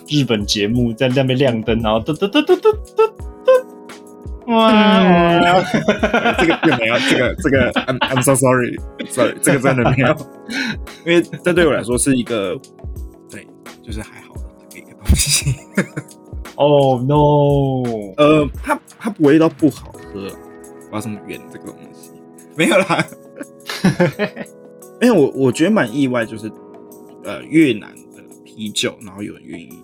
[0.10, 3.12] 日本节目在那边亮灯，然后噔噔噔噔噔噔
[3.46, 5.64] 噔，哇！
[6.38, 10.16] 这个这个没有，这个这个 I'm I'm so sorry，sorry，这个真的没有，
[11.06, 12.56] 因为这对我来说是一个，
[13.30, 13.48] 对，
[13.84, 15.56] 就是还好的一个东西。
[16.58, 17.84] 哦 no！
[18.18, 20.30] 呃，它它不会到不好喝，不知
[20.92, 22.12] 道怎么圆这个东西？
[22.56, 23.06] 没有啦，
[25.02, 26.50] 因为我我觉得蛮意外，就是
[27.24, 29.84] 呃越南的啤酒，然后有人愿意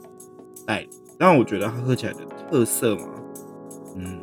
[0.66, 3.04] 带，但我觉得它喝起来的特色嘛，
[3.98, 4.18] 嗯，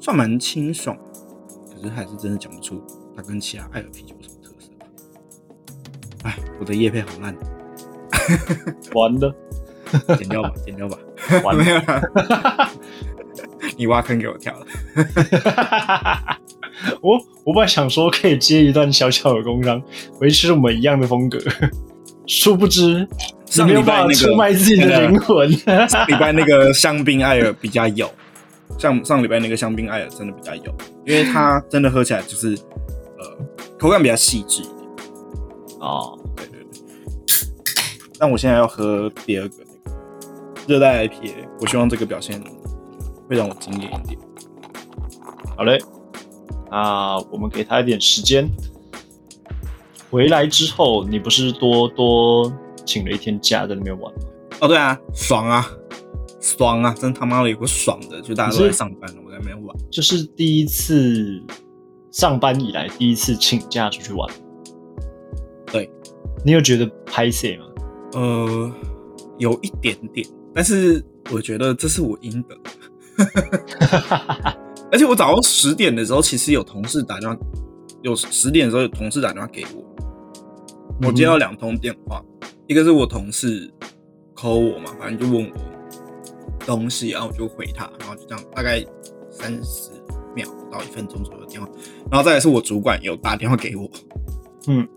[0.00, 0.96] 算蛮清爽，
[1.72, 2.82] 可是还是真的讲不出
[3.16, 4.70] 它跟其他爱尔啤酒有什么特色。
[6.24, 7.32] 哎，我的叶配好烂，
[8.94, 9.32] 完了，
[10.18, 10.98] 剪掉吧，剪掉吧，
[11.44, 12.70] 完没了，
[13.76, 14.66] 你挖坑给我跳了。
[17.00, 19.82] 我我本来想说可以接一段小小的工伤，
[20.20, 21.38] 维持我们一样的风格，
[22.26, 23.06] 殊不知
[23.46, 25.50] 你上没有礼拜那个办法出卖自己的灵魂。
[25.88, 28.10] 上礼拜那个香槟艾尔比较有，
[28.78, 30.74] 像上礼拜那个香槟艾尔真的比较有，
[31.06, 32.54] 因为它真的喝起来就是
[33.18, 33.24] 呃
[33.78, 34.76] 口感比较细致一点。
[35.80, 36.82] 哦，对对对。
[38.18, 39.54] 但我现在要喝第二个
[40.66, 42.42] 热带 IPA，我希望这个表现
[43.28, 44.18] 会让我惊艳一点。
[45.56, 45.78] 好嘞，
[46.70, 48.48] 那我们给他一点时间。
[50.10, 52.52] 回来之后，你不是多多
[52.84, 54.20] 请了一天假在那边玩吗？
[54.60, 55.66] 哦，对啊，爽啊，
[56.40, 59.76] 爽啊，真他妈的有个爽的，就大家都在上班了，我在那边玩。
[59.90, 61.42] 就是第一次
[62.12, 64.28] 上班以来第一次请假出去玩。
[65.66, 65.90] 对，
[66.44, 67.64] 你有觉得拍摄吗？
[68.12, 68.72] 呃，
[69.38, 72.70] 有一点点，但是我觉得这是我应得的。
[74.90, 77.36] 而且我早上十点的时候，其实有同事打电话，
[78.02, 82.24] 有十点的时候有同事打电话给我，我接到两通电话，
[82.66, 83.70] 一个是我同事
[84.34, 85.56] call 我嘛，反正就问我
[86.64, 88.82] 东西，然后我就回他，然后就这样大概
[89.30, 89.90] 三十
[90.34, 91.68] 秒到一分钟左右的电话，
[92.10, 93.90] 然后再来是我主管有打电话给我，
[94.68, 94.88] 嗯，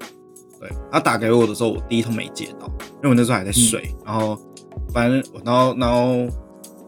[0.60, 2.67] 对他打给我的时候，我第一通没接到，
[2.98, 4.39] 因为我那时候还在睡，然后
[4.93, 6.17] 反正我然后然后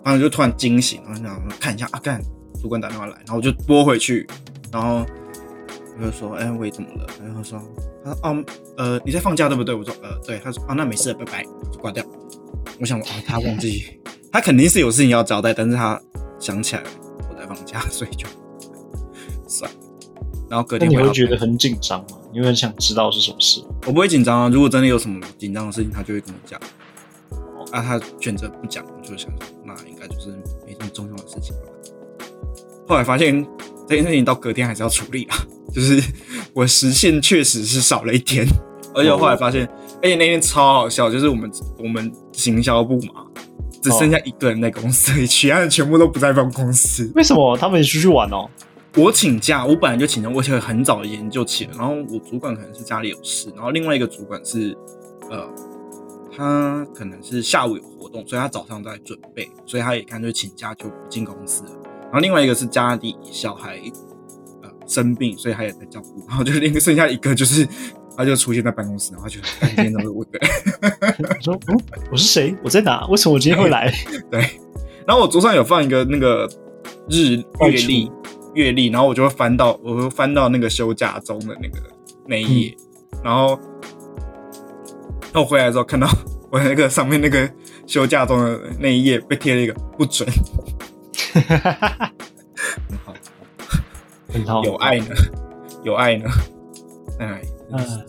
[0.04, 2.22] 然后就突然惊醒，然后想看一下啊，干
[2.62, 4.28] 主管打电话来，然后我就拨回去，
[4.72, 5.06] 然后
[6.00, 7.08] 我就说，哎、喂，怎么了？
[7.24, 7.62] 然后说，
[8.04, 8.44] 他说哦，
[8.78, 9.76] 呃，你在放假对不对？
[9.76, 10.40] 我说，呃，对。
[10.40, 12.04] 他说，哦，那没事，拜拜，就挂掉。
[12.80, 14.00] 我想，哦，他忘记，
[14.32, 16.02] 他肯定是有事情要交代，但是他
[16.40, 16.84] 想起来
[17.30, 18.28] 我在放假，所以就
[19.48, 19.78] 算了。
[20.50, 22.18] 然后隔那你天回到公司会觉得很紧张吗？
[22.34, 23.64] 你会很想知道是什么事？
[23.86, 26.60] 我不会紧张啊，如果真的有什么紧张的事情，他就会跟我讲。
[27.72, 30.30] 啊，他选择不讲，我就想说，那应该就是
[30.66, 31.62] 没什么重要的事情吧。
[32.88, 33.46] 后来发现
[33.88, 35.38] 这件事情到隔天还是要处理啊，
[35.74, 36.02] 就是
[36.54, 38.46] 我时限确实是少了一天，
[38.94, 39.66] 而且我后来发现，
[40.02, 43.26] 而且那天超好笑，就是我们我们行销部嘛，
[43.82, 47.10] 只剩下一个人在公司里，其他人全部都不在办公室。
[47.16, 48.50] 为什么他们也出去玩哦？
[48.98, 51.72] 我请假，我本来就请假，我且很早研究起了。
[51.78, 54.78] 然后我主管可能是家里有事，然后另外一个主管是，
[55.30, 55.48] 呃，
[56.36, 61.72] 他可能是下午有活动，所以他早上在准备，所以他也干脆请假就不进公司了。
[62.04, 63.80] 然后另外一个是家里小孩
[64.62, 66.26] 呃生病，所以他也在照顾。
[66.28, 67.68] 然后就另剩下一个就是，
[68.18, 70.26] 他就出现在办公室，然后就干今天都是我。
[70.26, 71.80] 我说，嗯，
[72.12, 72.56] 我是谁？
[72.64, 73.06] 我在哪？
[73.08, 73.94] 为什么我今天会来？
[74.30, 74.42] 对，
[75.08, 76.50] 然后我桌上有放一个那个
[77.10, 78.12] 日月历，
[78.54, 81.80] 月历，然后我就会翻到，我会翻到那个休假中的那个
[82.28, 82.78] 那一页，
[83.24, 83.58] 然后，
[85.34, 86.08] 那我回来之后看到
[86.52, 87.50] 我那个上面那个
[87.88, 90.28] 休假中的那一页被贴了一个不准，
[91.34, 93.14] 很好，
[94.28, 95.08] 很好，有爱呢，
[95.84, 96.30] 有爱呢，
[97.20, 98.06] 哎，真的是嗯。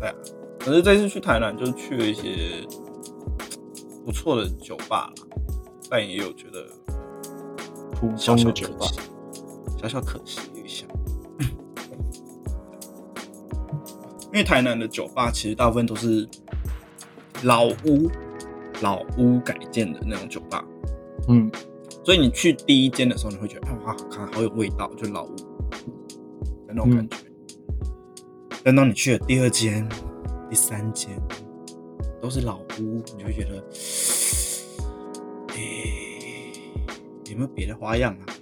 [0.00, 0.14] 对啊，
[0.58, 2.66] 可是这次去台南就是去了一些
[4.04, 5.12] 不错的酒吧啦，
[5.88, 6.66] 但也有觉得
[7.92, 8.86] 普小小可通的酒吧。
[8.86, 9.00] 惜，
[9.80, 10.84] 小小可惜一下。
[14.32, 16.28] 因为台南的酒吧其实大部分都是
[17.44, 18.10] 老屋、
[18.82, 20.64] 老屋改建的那种酒吧，
[21.28, 21.50] 嗯，
[22.04, 25.34] 所以你去第一间的时候，你会觉得啊哇，看好有味道，就老屋
[26.66, 27.16] 的那种感觉。
[28.62, 29.86] 但当你去了第二间、
[30.48, 31.10] 第三间，
[32.20, 33.62] 都是老屋，你就会觉得，
[35.54, 36.52] 诶、
[37.30, 38.34] 有没有别的花样啊？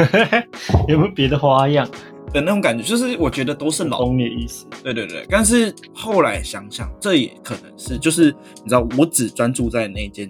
[0.86, 1.88] 有没有别的花样？
[2.32, 4.66] 的那种感觉，就是我觉得都是老懂你的意思。
[4.82, 10.28] 对对对，但是后来想想，这也可能是就是你知道，我只专注在那间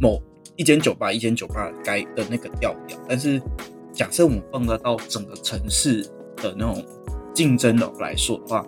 [0.00, 0.20] 某
[0.56, 3.40] 一间酒吧、一间酒吧该的那个调调，但是
[3.92, 6.02] 假设我们放得到整个城市
[6.36, 6.84] 的那种
[7.34, 8.66] 竞争的来说的话，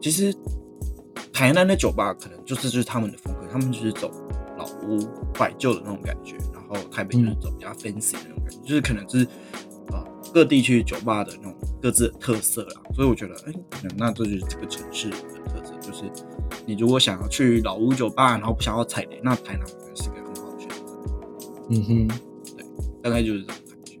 [0.00, 0.34] 其实
[1.32, 4.10] 台南的酒吧可能就是就是他们的风格，他们就是走
[4.56, 5.06] 老屋
[5.38, 9.69] 怀旧的那种感觉，然后台北就是走比较 fancy 的那种感觉，就是可能就是呃
[10.32, 12.80] 各地区酒吧的那种各自的特色啦。
[12.94, 16.04] 所以我觉得，哎、那那这就是这个城市的特色，就是
[16.66, 20.76] 你如果想要去老屋酒吧，然后不想要踩雷，那台南我觉得是个很好的选择，
[21.70, 22.08] 嗯哼，
[22.56, 22.64] 对
[23.02, 23.98] 大概就是这种感觉。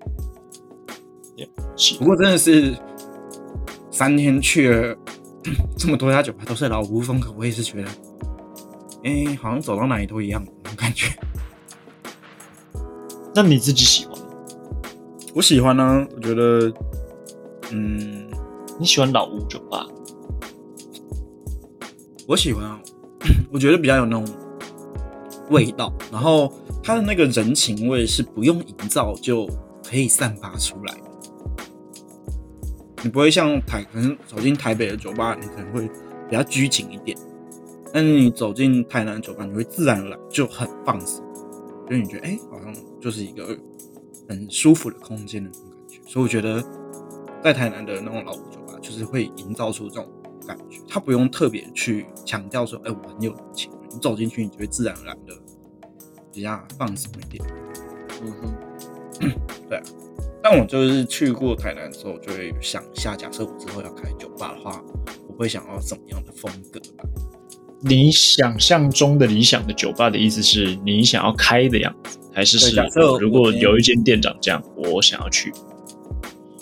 [1.76, 2.76] 是不过真的是
[3.90, 4.94] 三天去了
[5.78, 7.88] 这么多家酒吧都是老屋风格，我也是觉得，
[9.04, 11.16] 哎、好像走到哪里都一样那种感觉。
[13.34, 14.06] 那你自己喜？
[15.32, 16.72] 我喜欢呢、我觉得，
[17.72, 18.26] 嗯，
[18.78, 19.86] 你喜欢老屋酒吧？
[22.26, 22.80] 我喜欢啊，
[23.52, 24.26] 我觉得比较有那种
[25.50, 29.48] 味道，然后它的那个人情味是不用营造就
[29.88, 31.02] 可以散发出来的。
[33.02, 35.88] 你不会像台，可能走进台北的酒吧，你可能会
[36.28, 37.16] 比较拘谨一点，
[37.92, 41.24] 但是你走进台南的酒吧，你会自然而然就很放松，
[41.88, 43.56] 就你觉得哎、好像就是一个
[44.30, 46.00] 很舒服的空间的那种感觉。
[46.06, 46.64] 所以我觉得
[47.42, 50.08] 在台南的那种老酒吧，就是会营造出这种
[50.46, 55.34] 感觉，它不用特别去强调说，哎、我很有人情，你走进去，你就会自然而然的
[56.32, 57.44] 比较放松一点。
[58.22, 59.30] 嗯哼，
[59.68, 59.82] 对啊，
[60.40, 64.80] 但我就是去过台南之后，就会想一下，假设我之后要开酒吧的话，
[65.26, 67.04] 我会想要怎么样的风格吧？
[67.82, 72.76] 你想象中的理想的酒吧的意思是你想要开的样子，还是是
[73.20, 75.52] 如果有一间店长这样，我想要去？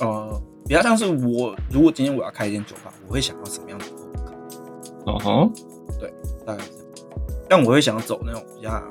[0.00, 5.12] 呃，比较像是我如果今天我要开一间酒吧，我会想要什么样的风格？
[5.12, 5.52] 哦吼，
[5.98, 6.12] 对
[6.46, 7.10] 大概是这样。
[7.48, 8.82] 但我会想要走那种比较，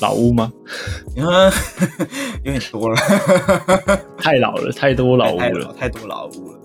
[0.00, 0.52] 老屋吗？
[1.16, 1.50] 你看
[2.44, 2.96] 有点多了，
[4.18, 5.72] 太老了，太多老屋太了。
[5.72, 6.58] 太多老屋了。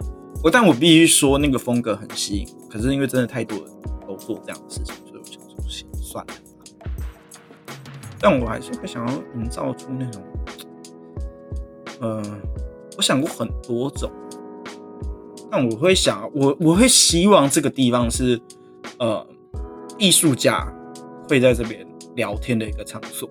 [0.44, 3.68] 我但我必须说那个风格很吸引我，可是因为真的太多人
[4.08, 6.40] 都做这样的事情，所以我想说先算了吧。
[8.24, 10.24] 但我还是会想要营造出那种，
[12.00, 12.24] 呃，
[12.96, 14.10] 我想过很多种，
[15.52, 18.40] 但我会想，我我会希望这个地方是，
[18.98, 19.28] 呃，
[19.98, 20.66] 艺术家
[21.28, 23.30] 会在这边聊天的一个场所。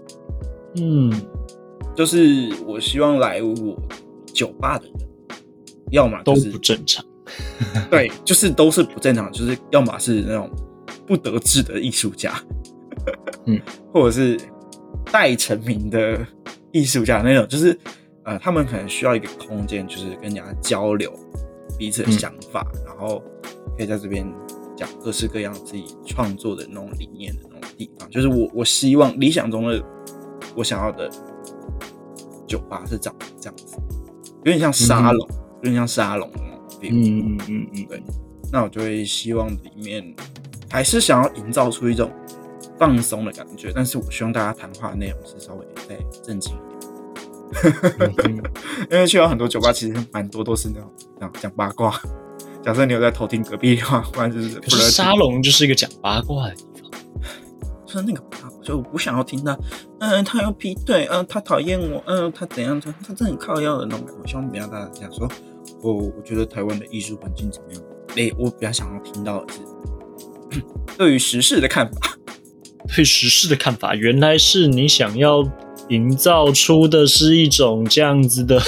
[0.77, 1.11] 嗯，
[1.97, 3.75] 就是我希望来我
[4.27, 4.95] 酒吧的人，
[5.91, 7.03] 要么都就是不正常。
[7.91, 10.51] 对，就是都是不正常，就是要么是那种
[11.07, 12.39] 不得志的艺术家，
[13.47, 13.59] 嗯，
[13.91, 14.39] 或者是
[15.11, 16.25] 待成名的
[16.71, 17.79] 艺术家那种，就是
[18.25, 21.13] 呃，他们可能需要一个空间，就是跟人家交流
[21.79, 23.23] 彼此的嗯想法，然后
[23.77, 24.27] 可以在这边
[24.77, 29.83] 讲各式各样自己创作的那种理念的那种地方，就是我我希望理想中的
[30.55, 31.11] 我想要的
[32.47, 33.77] 酒吧是长这样子，
[34.39, 36.91] 有点像沙龙，有点像沙龙的那种 feel。
[36.93, 38.03] 嗯嗯嗯嗯，对
[38.53, 40.15] 那我就会希望里面
[40.71, 42.11] 还是想要营造出一种
[42.83, 46.57] 放松的感觉，但是我希望大家谈话的内容是稍微再正经一
[48.23, 48.43] 点，
[48.91, 51.95] 因为去到很多酒吧，其实蛮多都是那种讲讲八卦。
[52.61, 56.91] 假设你有在偷听隔壁的话，不然就是沙龙就是一个讲八卦的地方。
[57.87, 59.57] 就是那个八卦，就我不想要听到，
[60.01, 64.21] 嗯、他要劈腿，嗯、他讨厌我，嗯、他怎样，他他真的很靠腰的那种感觉。
[64.21, 65.29] 我希望不要大家这样说，
[65.83, 67.83] 我我觉得台湾的艺术环境怎么样？
[68.17, 69.61] 诶、我比较想要听到的是
[70.99, 72.17] 对于时事的看法。
[72.89, 75.43] 对时事的看法，原来是你想要
[75.89, 78.61] 营造出的是一种这样子的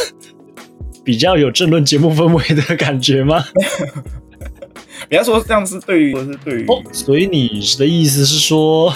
[1.04, 3.44] 比较有政论节目氛围的感觉吗？
[5.08, 8.92] 不要说这样是对于，或是对于哦，所以你的意思是说，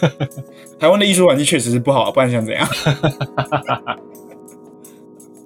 [0.80, 2.66] 台湾的艺术环境确实是不好，不然想怎样？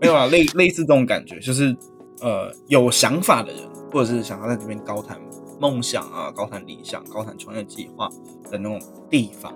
[0.00, 1.76] 没有啊，类类似这种感觉，就是
[2.20, 5.18] 呃有想法的人，或者是想要在这边高谈
[5.60, 8.08] 梦想啊、高谈理想、高谈创业计划
[8.50, 9.54] 的那种地方。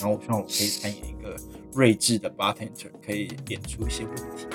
[0.00, 1.36] 然后我希望我可以扮演一个
[1.72, 4.46] 睿智的 bartender，可以点出一些问题。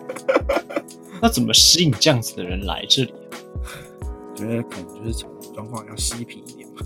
[1.22, 3.14] 那怎么吸引这样子的人来这里？
[4.02, 6.76] 我觉得可能就是从状况要嬉皮一点嘛。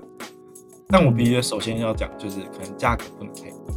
[0.88, 3.74] 但我必须首先要讲，就是可能价格不能太贵，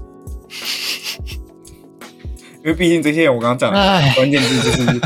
[2.59, 4.99] 因为毕竟这些我刚刚讲的唉关键字就是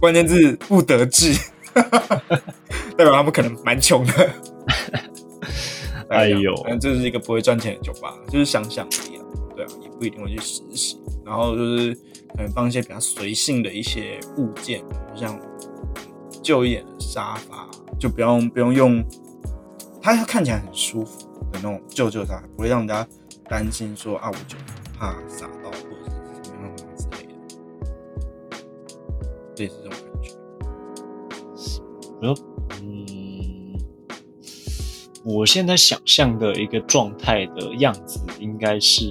[0.00, 1.32] 关键字不得志，
[2.96, 4.30] 代表他们可能蛮穷的。
[6.10, 9.24] 哎呦反正这是一个不会赚钱的酒吧，就是想想而已啊。
[9.56, 11.00] 对啊，也不一定会去实习。
[11.24, 11.94] 然后就是
[12.36, 14.84] 可能放一些比较随性的一些物件，
[15.14, 15.40] 像
[16.42, 19.02] 旧一点的沙发，就不用不用用，
[20.02, 23.06] 它看起来很舒服的那种旧旧沙发，不会让人家
[23.48, 24.56] 担心说啊，我就
[24.98, 26.10] 怕洒到或者是
[26.42, 27.32] 怎么样之类的，
[29.56, 29.98] 类似这种
[32.80, 33.76] 嗯，
[35.24, 39.04] 我现在想象的一个状态的样子，应该是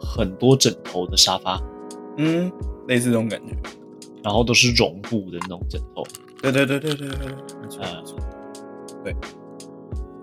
[0.00, 1.62] 很多枕头的沙发，
[2.16, 2.50] 嗯，
[2.88, 3.54] 类似这种感觉。
[4.24, 6.04] 然后都是绒布的那种枕头。
[6.40, 7.26] 对对对对对对对，
[7.60, 8.16] 没错嗯没错，
[9.02, 9.16] 对，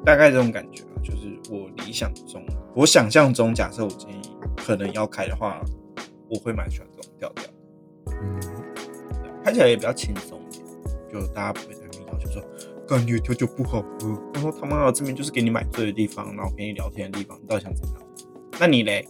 [0.06, 2.42] 大概这种感觉吧，就是我理想中，
[2.74, 4.22] 我想象中，假设我今天
[4.56, 5.62] 可能要开的话，
[6.30, 8.40] 我会蛮喜欢这种调调的，嗯，
[9.44, 10.39] 看起来也比较轻松
[11.12, 12.44] 就大家不会在那边要求说，
[12.88, 17.96] 感觉调酒不好喝，然后他妈的这边就是给你买醉的地方，然后陪你聊天的地方，你到底想怎样？
[18.60, 19.08] 那你嘞？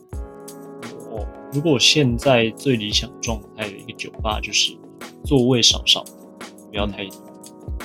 [1.09, 4.77] 我如果现在最理想状态的一个酒吧，就是
[5.25, 6.03] 座位少少，
[6.69, 7.17] 不要太多，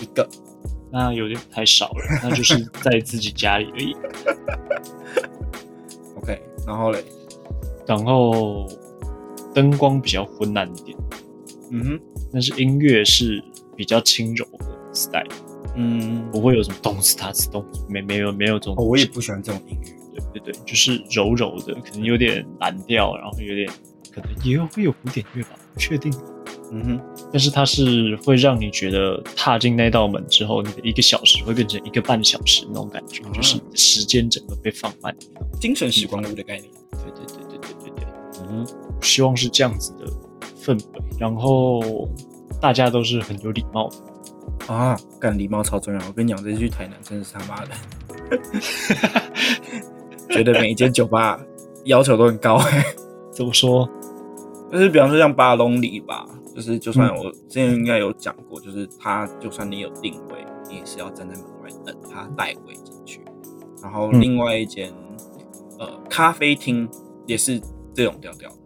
[0.00, 0.28] 一个
[0.92, 3.96] 那有点太少了，那就是在自己家里而已。
[6.20, 7.02] OK，然后嘞，
[7.86, 8.68] 然后
[9.54, 10.98] 灯光比较昏暗一点，
[11.70, 12.00] 嗯哼，
[12.32, 13.42] 但是音乐是
[13.76, 15.26] 比较轻柔的 style，
[15.76, 23.68] 嗯，不会有什么动次打次动次，没没有没有这种哦，我也不喜欢这种音乐，对对对，就是柔柔的，可能有点蓝调，然后有点
[24.12, 26.12] 可能也有会有古典乐吧，不确定。
[26.72, 27.00] 嗯哼，
[27.30, 35.14] 但是它是会让你觉得踏进那道门之后，你的一个小时会变成一个半小时那种感觉，啊就是你的时间整个被放慢。
[35.60, 36.70] 精神时光屋的概念。
[36.90, 38.06] 对对对对对对
[38.48, 38.66] 嗯，
[39.02, 40.06] 希望是这样子的
[40.58, 42.08] 氛围，然后
[42.64, 44.72] 大家都是很有礼貌的。
[44.72, 46.00] 啊，干礼貌超重要。
[46.06, 47.72] 我跟你讲，这次去台南真的是他妈的，
[50.32, 51.38] 觉得每一间酒吧
[51.84, 52.58] 要求都很高、
[53.30, 53.86] 怎么说？
[54.72, 63.20] 就是比方说像巴隆里吧，就是就算我之前应该有讲过，就是他就算你有定位，你也是要站在门外等他带位进去。
[63.82, 64.90] 然后另外一间、
[65.78, 66.88] 呃咖啡厅
[67.26, 67.60] 也是
[67.92, 68.56] 这种调调的。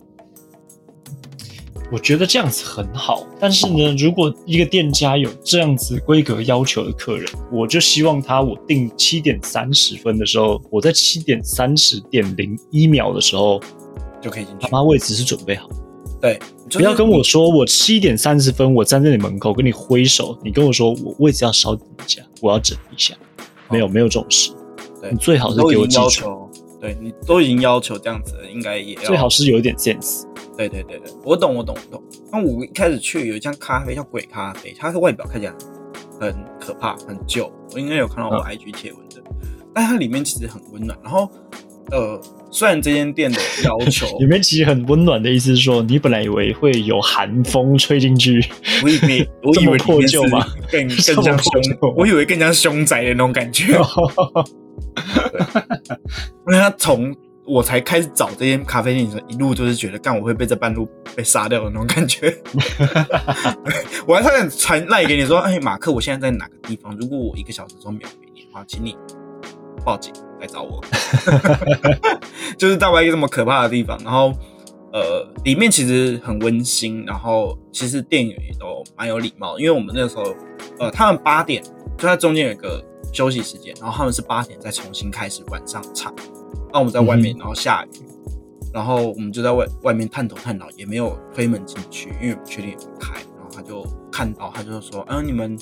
[1.90, 13.58] 我觉得这样子很好，但是呢，如果一个店家有这样子规格要求的客人，我就希望他我定七点三十分的时候，我在七点三十点零一秒的时候，
[14.20, 14.66] 就可以进去。
[14.66, 14.68] 他。
[14.68, 15.66] 妈位置是准备好，
[16.20, 16.38] 对，
[16.70, 23.14] 不要跟我说我七点三十分我站在你门口跟你挥手，你跟我说我位置要稍等一下，我要整一下，
[23.70, 24.50] 没有没有这种事，
[25.00, 25.10] 对。
[25.10, 26.47] 你最好是给我记住，要求，
[26.80, 30.24] 对你都已经要求这样子了，应该也要最好是有一点 sense。
[30.56, 32.02] 对对对对，我懂我懂我懂。
[32.32, 35.54] 那我一开始去有一家咖啡叫鬼咖啡，它的外表看起来
[36.20, 39.22] 很可怕、很旧，我应该有看到我嗯 IG 贴文的，
[39.72, 40.98] 但它里面其实很温暖。
[41.02, 41.30] 然后
[41.90, 42.20] 呃，
[42.50, 48.44] 虽然这间店的要求， 里面其实很温暖的意思是说，你本来以为会有寒风吹进去，
[48.82, 51.52] 我以为 我以为破旧是吗更 更像凶
[51.96, 53.78] 我以为更像凶宅的那种感觉。
[56.46, 57.14] 因为他从
[57.46, 60.86] 我才开始找这间咖啡店的时候，一路就是觉得干我会被这半路
[61.16, 62.36] 被杀掉的那种感觉。
[64.06, 66.94] 我还差点传赖给你说，哎，马克，我现在在哪个地方？
[66.96, 68.94] 如果我一个小时之后没有回你的话，请你
[69.84, 70.82] 报警来找我。
[72.56, 74.32] 就是到了一个这么可怕的地方，然后
[74.92, 80.34] 呃，里面其实很温馨，然后其实店员也都蛮有礼貌，因为我们那时候
[80.78, 81.62] 呃，他们八点
[81.96, 82.82] 就在中间有一个
[83.12, 86.14] 休息时间，然后他们是八点再重新开始晚上唱，
[86.72, 87.88] 那我们在外面，然后下雨，
[88.72, 93.20] 然后我们就在外外面探头探脑，也没有推门进去，因为不确定有没有开，
[93.58, 95.58] 他就看到，他就说，嗯、你们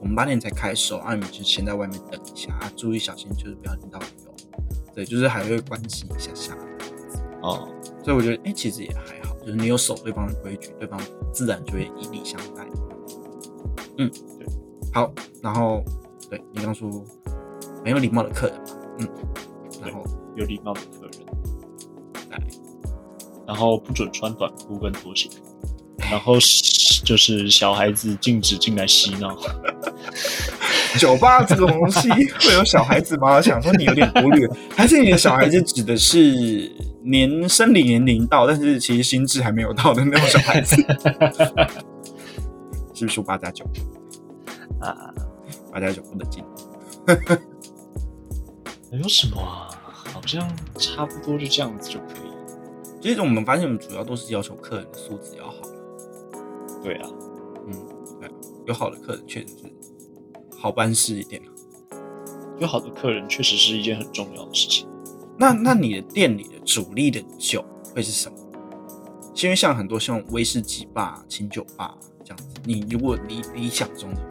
[0.00, 4.34] 我们八点才开手，啊，你们就先在外面等一下，啊、注意小心，就是不要淋到雨哦。
[4.92, 6.58] 对，就是还会关心一下下，
[7.42, 7.68] 哦，
[8.02, 11.00] 所以我觉得，哎、其实也还好，就是你有守对方的规矩，对方
[11.32, 12.66] 自然就会以礼相待。
[13.98, 14.46] 嗯，对，
[14.92, 15.84] 好，然后
[16.28, 16.90] 对你刚说
[17.84, 18.64] 没有礼貌的客人嘛，
[18.98, 19.08] 嗯，
[19.80, 20.02] 然后。
[20.36, 22.38] 有礼貌的客人，来
[23.46, 25.30] 然后不准穿短裤跟拖鞋，
[25.96, 26.62] 然后是
[27.06, 29.34] 就是小孩子禁止进来嬉闹。
[30.98, 33.36] 酒吧这种东西 会有小孩子吗？
[33.36, 36.72] 我想说你有点忽略，还是你的小孩子指的是
[37.04, 40.74] 年生理年龄到，但是其实心智还没有到的那种小孩子？
[42.92, 43.64] 是不是说八加九？
[44.80, 45.10] 啊，
[45.72, 46.42] 八加九不能进。
[48.90, 49.70] 没 有什么啊？
[50.12, 52.34] 好像差不多就这样子就可以了。
[53.02, 55.55] 其实我们发现，我们主要都是要求客人的素质要好。
[56.86, 57.10] 对啊，
[57.66, 57.72] 嗯，
[58.20, 58.32] 对啊，
[58.64, 59.64] 有好的客人确实是
[60.56, 61.50] 好办事一点啊。
[62.60, 64.88] 有好的客人确实是一件很重要的事情。
[65.36, 68.38] 那那你的店里的主力的酒会是什么？
[69.34, 74.22] 因为像很多像威士忌吧、清酒吧这样子，你如果理理想中的，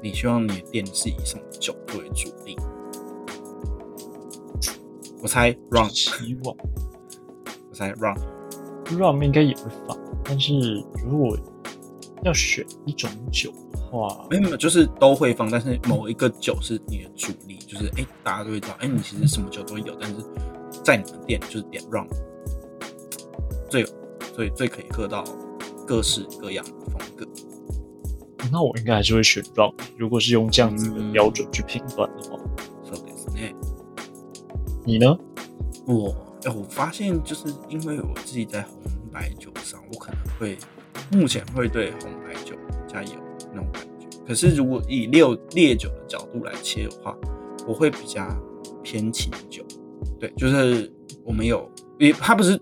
[0.00, 2.56] 你希望你的店是以什么酒作为主力？
[5.20, 6.56] 我猜 rum，希望
[7.68, 8.16] 我猜 rum。
[8.90, 11.36] Rum 应该也会放，但是如果
[12.22, 20.16] 要选一种酒的话，没有没有，就是都会放，但是某一个酒是你的主力，就是哎、大家都会知道，哎、你其实什么酒都有，但是
[20.82, 22.06] 在你们店就是点 rum，
[23.70, 23.88] 最有
[24.34, 25.22] 最最可以喝到
[25.86, 27.26] 各式各样的风格。
[28.50, 29.72] 那我应该还是会选 rum。
[29.96, 32.38] 如果是用这样子的嗯标准去评断的话，
[32.84, 33.54] 说的是呢，
[34.84, 35.16] 你呢？
[35.86, 36.14] 我
[36.44, 38.80] 哎、我发现就是因为我自己在红
[39.12, 40.56] 白酒上，我可能会
[41.10, 42.54] 目前会对红白酒
[42.86, 43.10] 比较有
[43.52, 44.06] 那种感觉。
[44.26, 47.16] 可是如果以烈烈酒的角度来切的话，
[47.66, 48.26] 我会比较
[48.82, 49.64] 偏清酒。
[50.20, 50.92] 对，就是
[51.24, 52.60] 我们有，也它不是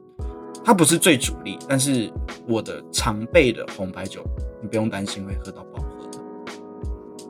[0.64, 2.12] 它不是最主力，但是
[2.46, 4.24] 我的常备的红白酒，
[4.62, 6.18] 你不用担心会喝到饱和的，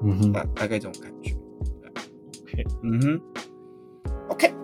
[0.04, 1.34] 嗯哼大大概这种感觉。
[2.42, 3.20] ，OK，嗯哼
[4.28, 4.55] ，OK，对，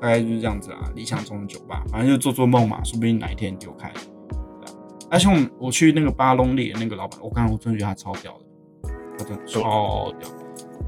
[0.00, 0.90] 大概就是这样子啊。
[0.94, 3.92] 理想中的酒吧，反正就做做梦嘛，说不定哪一天就开。
[3.92, 4.74] 对啊，
[5.10, 10.28] 而且我们我去那个巴隆里的那个老板，我刚刚我真的觉得他超屌的，他真的超屌。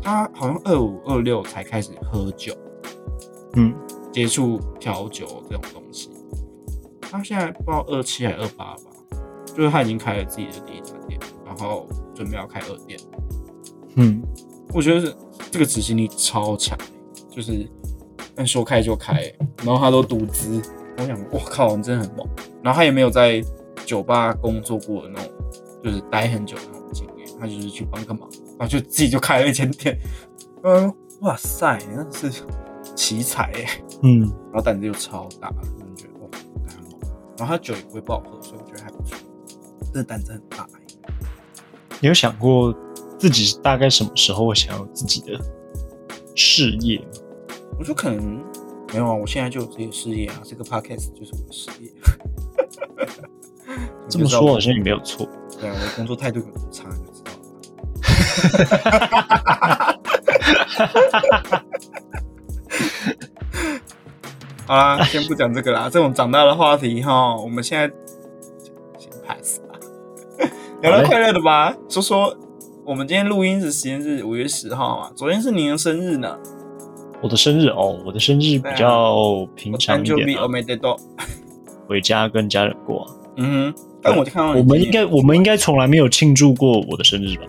[0.03, 2.57] 他好像二五二六才开始喝酒，
[3.57, 3.75] 嗯，
[4.11, 6.11] 接触调酒这种东西。
[7.03, 8.81] 他现在不知道二七还二八吧，
[9.55, 12.99] 就是他已经开了自己的第一家店，然后准备要开二店。
[13.97, 14.23] 嗯，
[14.73, 15.15] 我觉得是
[15.51, 16.79] 这个执行力超强，
[17.29, 17.69] 就是
[18.35, 19.33] 但说开就开，
[19.65, 20.61] 然后他都独资，
[20.97, 22.27] 我想，我靠，你真的很猛。
[22.63, 23.43] 然后他也没有在
[23.85, 25.33] 酒吧工作过的那种，
[25.83, 28.29] 就是待很久的那种经验，他就是去帮个忙，
[28.59, 29.99] 然后就自己就开了一间店。
[30.63, 32.43] 嗯，哇塞，那是
[32.95, 33.67] 奇才耶！
[34.03, 36.29] 嗯，然后胆子又超大，真的觉得哇，
[36.69, 37.01] 很猛。
[37.39, 39.17] 然后他酒也不会不好喝，所以我觉得还不错。
[39.85, 40.69] 真的胆子很大
[42.01, 42.75] 有想过
[43.19, 45.39] 自己大概什么时候会想要自己的
[46.35, 47.05] 事业吗？
[47.81, 48.45] 我说可能
[48.93, 51.91] 没有啊，我现在就有自己的事业啊，这个 podcast 就是我的事业。
[54.07, 55.27] 这么说好像也没有错。
[55.59, 57.41] 对啊，我的工作态度有多差你就知道了。
[64.67, 67.91] 好啦，先不讲这个啦，这种长大的话题哈，我们现在
[68.99, 69.69] 先 pass 吧。
[70.83, 72.37] 聊聊快乐的吧，说说
[72.85, 76.39] 我们今天录音的时间是五月十号嘛，昨天是您的生日呢。
[77.23, 80.39] 我的生日哦，我的生日比较平常一点。
[81.87, 83.07] 回家跟家人过、啊。
[83.37, 87.43] 嗯哼，但我就看到我们应该，我们应该从来没有庆祝过我的生日吧？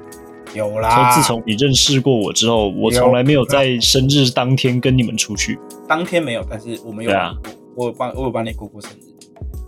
[0.53, 5.57] 有啦，自从你认识过我之后，我从来没有在生日当天跟你们出去。
[5.87, 7.33] 当天没有，但是我们有对啊，
[7.75, 9.10] 我有帮我有帮你过过生日。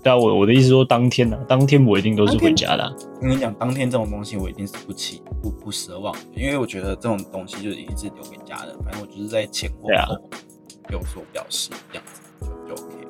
[0.03, 9.89] 对啊，我我的意思说当天呢、当天我一定都是回家的啊、我跟你讲，当天这种东西我一定是不期不不奢望的，因为我觉得这种东西就是一定是留给家人，反正我就是在前后
[10.89, 13.09] 有所表示，这样子就就 OK 了。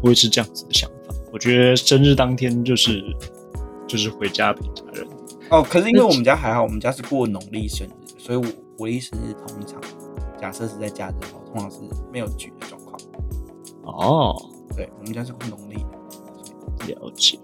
[0.00, 1.14] 我也是这样子的想法。
[1.32, 3.04] 我觉得生日当天就是
[3.88, 5.06] 就是回家陪家人。
[5.50, 8.44] 哦，可是因为我们家还好，我们家是过农历生日，所以我
[8.78, 9.80] 我的意思是，通常
[10.40, 11.78] 假设是在假日的话，通常是
[12.12, 12.96] 没有局的状况。
[13.82, 16.94] 哦，对，我们家是过农历的。
[16.94, 17.36] 了解。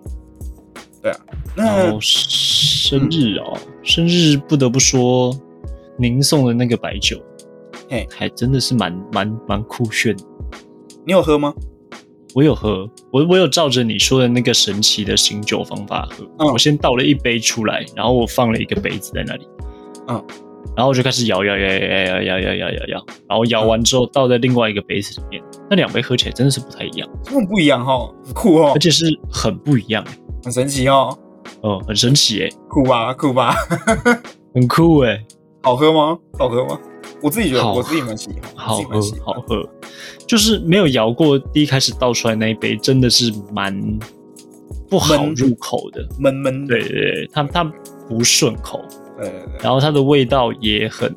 [1.03, 1.19] 对啊，
[1.57, 5.37] 然那后生日哦，生日不得不说，
[5.99, 7.21] 您送的那个白酒，
[7.91, 10.25] 嘿还真的是蛮蛮蛮酷炫的。
[11.05, 11.53] 你有喝吗？
[12.37, 16.25] 我有喝，我我有照着你说的那个神奇的醒酒方法喝。
[16.39, 19.49] 嗯我先倒了一杯出来，然后我放了一个杯子在那里。
[20.07, 20.25] 嗯，
[20.77, 25.43] 然后我就开始摇摇摇摇摇摇摇摇摇摇摇，然后摇完之后倒在另外一个杯子里面。
[25.71, 28.73] 那两杯喝起来真的是不太一样，根本不一样哈，很酷哦。
[28.75, 30.05] 而，且是很不一样，
[30.43, 31.17] 很神奇哦，
[31.63, 33.55] 哦，很神奇诶，酷吧酷吧，
[34.55, 35.25] 很酷诶，
[35.63, 36.19] 好喝吗？
[36.39, 36.79] 好喝吗？
[37.23, 39.67] 我自己觉得，我自己蛮喜欢，好喝好喝，
[40.27, 43.75] 就是没有摇过，第一开始倒出来那一杯真的是蛮
[44.91, 46.07] 不好入口的。
[46.19, 46.67] 闷闷。
[46.67, 47.65] 的，对对对，它它
[48.09, 48.85] 不顺口，
[49.19, 51.15] 对对对，然后它的味道也很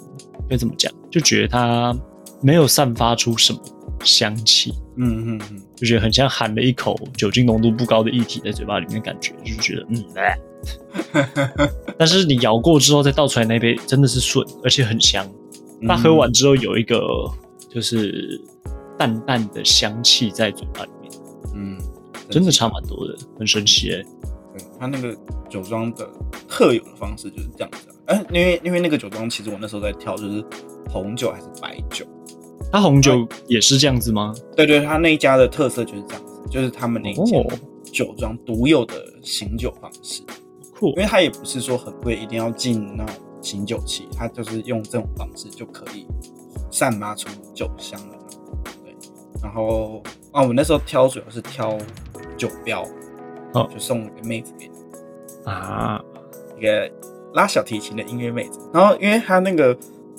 [0.50, 1.96] 该怎么讲，就觉得它
[2.42, 3.60] 没有散发出什么
[4.04, 10.04] 香气，嗯嗯嗯，就觉得很像含了一口酒精浓度不高的液体在嘴巴里面，感觉就是觉得嗯。
[10.16, 10.38] 哎
[11.98, 15.26] 但是你咬过之后再倒出来那杯真的是顺，而且很香。
[15.88, 17.00] 它喝完之后有一个
[17.70, 18.42] 就是
[18.98, 21.12] 淡淡的香气在嘴巴里面，
[21.54, 21.78] 嗯，
[22.30, 24.04] 真的差蛮多的，很神奇哎、
[24.58, 25.16] 对，它那个
[25.50, 26.10] 酒庄的
[26.48, 27.94] 特有的方式就是这样子、啊。
[28.08, 30.44] 哎、因为因为那个酒庄其实我那时候在挑，就是
[30.90, 32.06] 红酒还是白酒。
[32.72, 34.34] 它红酒也是这样子吗？
[34.56, 37.46] 对对，它那一家的特色就是这样子，就是他们那一间哦
[37.94, 40.22] 酒庄独有的醒酒方式。
[40.76, 46.06] 酷因为它也不是说很贵，一定要进那种醒酒器，它就是用这种方式就可以
[46.72, 48.60] 散发出酒香的那种。
[48.84, 48.96] 对，
[49.42, 51.78] 然后啊，我那时候挑主要是挑
[52.38, 52.86] 酒标，
[53.54, 54.74] 哦就送了个妹子给你。
[55.50, 56.04] 啊！
[56.58, 56.92] 一个
[57.34, 58.60] 拉小提琴的音乐妹子。
[58.74, 59.74] 然后因为她那个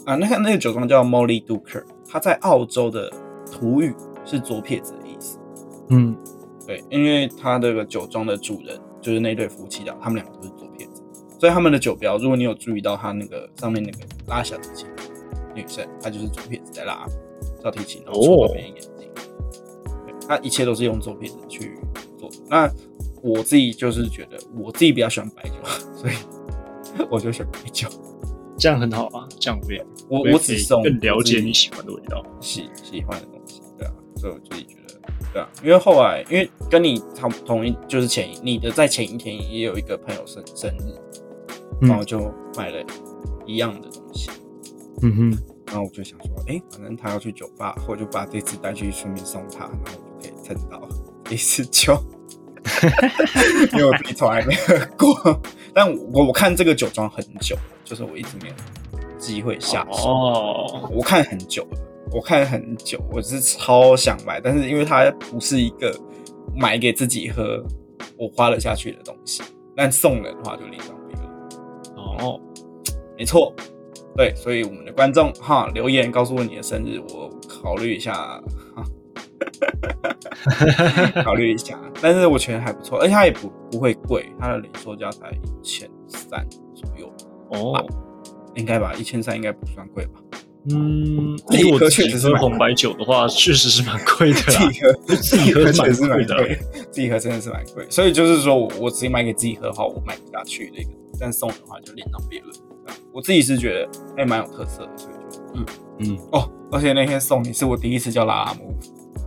[0.06, 3.12] 啊，那个那个酒庄叫 Molly Duker，它在澳洲的
[3.52, 5.38] 土语是左撇子的意思。
[5.90, 6.16] 嗯，
[6.66, 11.02] 对，因为他这个酒庄的主人就是那对夫妻俩，他们两个都是左撇子，
[11.38, 15.02] 所以他们的酒标，如果你有注意到他那个上面那个拉小提琴的
[15.54, 17.06] 女生，她就是左撇子在拉
[17.62, 18.90] 小提琴，然后戳到别人眼睛。
[20.06, 21.78] 对，她一切都是用左撇子去
[22.18, 22.36] 做的。
[22.48, 22.70] 那
[23.22, 25.54] 我自己就是觉得我自己比较喜欢白酒，
[25.96, 26.14] 所以
[27.10, 27.88] 我就选白酒。
[28.58, 32.24] 这样很好啊，这样我也我我只送更了解你喜欢的味道。
[32.40, 35.00] 喜喜欢的东西，对啊，所以我自己觉得，
[35.32, 40.92] 对啊，因为后来因为跟你差不同一，就是前一你的在前一天也有一个朋友生生日，
[41.82, 42.84] 嗯然后就买了
[43.46, 44.28] 一样的东西，
[45.02, 50.88] 嗯哼，然后我就想说，哎、反正他要去酒吧，我就把这次带去顺便送他，然后我就可以蹭到
[51.30, 51.96] 一次酒，
[53.72, 55.40] 因为我自己从来没喝过，
[55.72, 60.11] 但我我看这个酒庄很久了，就是我一直没有机会下手。
[60.11, 61.78] 哦，我看很久了，
[62.12, 65.94] 我看很久，我是超想买，但是因为它不是一个
[66.56, 67.62] 买给自己喝，
[68.16, 69.42] 我花了下去的东西，
[69.76, 71.28] 但送人的话就另当别论。
[72.18, 72.40] 哦，
[73.16, 73.52] 没错，
[74.16, 78.42] 对，所以我们的观众哈留言告诉我你的生日，我考虑一下哈，
[81.24, 81.78] 考虑一下。
[82.00, 87.12] 但是我觉得还不错，而且它也不不会贵，它的零售价才一千三左右，
[87.50, 87.84] 哦，
[88.54, 88.92] 应该吧？
[88.94, 90.20] 一千三应该不算贵吧？
[90.70, 94.44] 嗯，自己喝以我自己确实是红白酒的话，确实是蛮贵的啦。
[94.46, 96.59] 自己喝，自己喝是蛮确实是蛮贵的贵，
[96.90, 97.86] 自己喝真的是蛮贵。
[97.88, 102.52] 所以就是说我我直接买给自己喝的话，我买不下去的一个，但送的话就另当别论。
[102.86, 105.66] 啊我自己是觉得还蛮有特色的，所以就嗯
[106.00, 108.74] 嗯，哦，而且那天送你是我第一次叫拉拉木，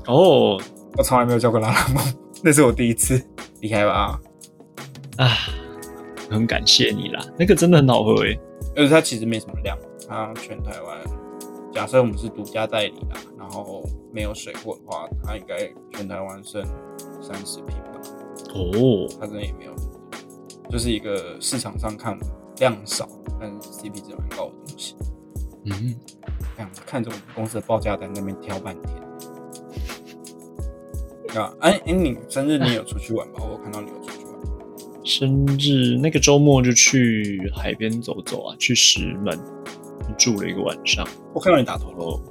[0.08, 0.60] 哦，
[0.98, 2.04] 我从来没有叫过拉拉梦，
[2.44, 3.22] 那是我第一次，
[3.62, 4.20] 厉害吧？
[5.18, 5.30] 啊，
[6.30, 8.40] 很感谢你啦，那个真的很好喝诶。
[8.76, 9.78] 而且它其实没什么量，
[10.08, 10.98] 它全台湾，
[11.74, 16.64] 假设我们是独家代理啦，然后没有水货的话，它应该全台湾剩
[17.22, 18.02] 三十瓶吧。
[18.54, 19.74] 哦，它真的也没有
[20.70, 22.18] 就是一个市场上看
[22.60, 23.08] 量少，
[23.40, 24.96] 但是 CP 值蛮高的东西。
[25.66, 25.96] 嗯，
[26.56, 28.96] 这样看着我们公司的报价单那边挑半天。
[31.36, 33.42] 啊，哎、哎，你生日你有出去玩吧？
[33.50, 34.32] 我看到你有出去玩。
[35.04, 39.40] 生日那个周末就去海边走走啊，去石门
[40.18, 41.08] 住了一个晚上。
[41.34, 42.22] 我看到你打头喽，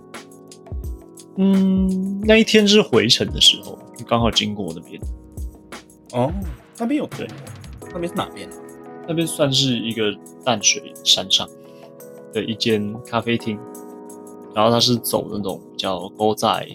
[1.38, 5.01] 嗯，那一天是回程的时候，就刚好经过那边，
[6.12, 6.32] 哦，
[6.78, 7.26] 那边有对，
[7.92, 8.55] 那边是哪边啊？
[9.09, 11.48] 那边算是一个淡水山上
[12.32, 13.59] 的一间咖啡厅，
[14.55, 16.68] 然后它是走那种比较勾在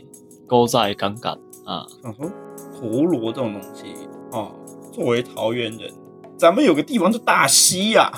[0.45, 2.31] 勾在杠杆啊，想说
[2.79, 3.93] 陀螺这种东西
[4.31, 4.51] 哦，
[4.91, 5.91] 作为桃园人，
[6.37, 8.11] 咱们有个地方叫大溪呀、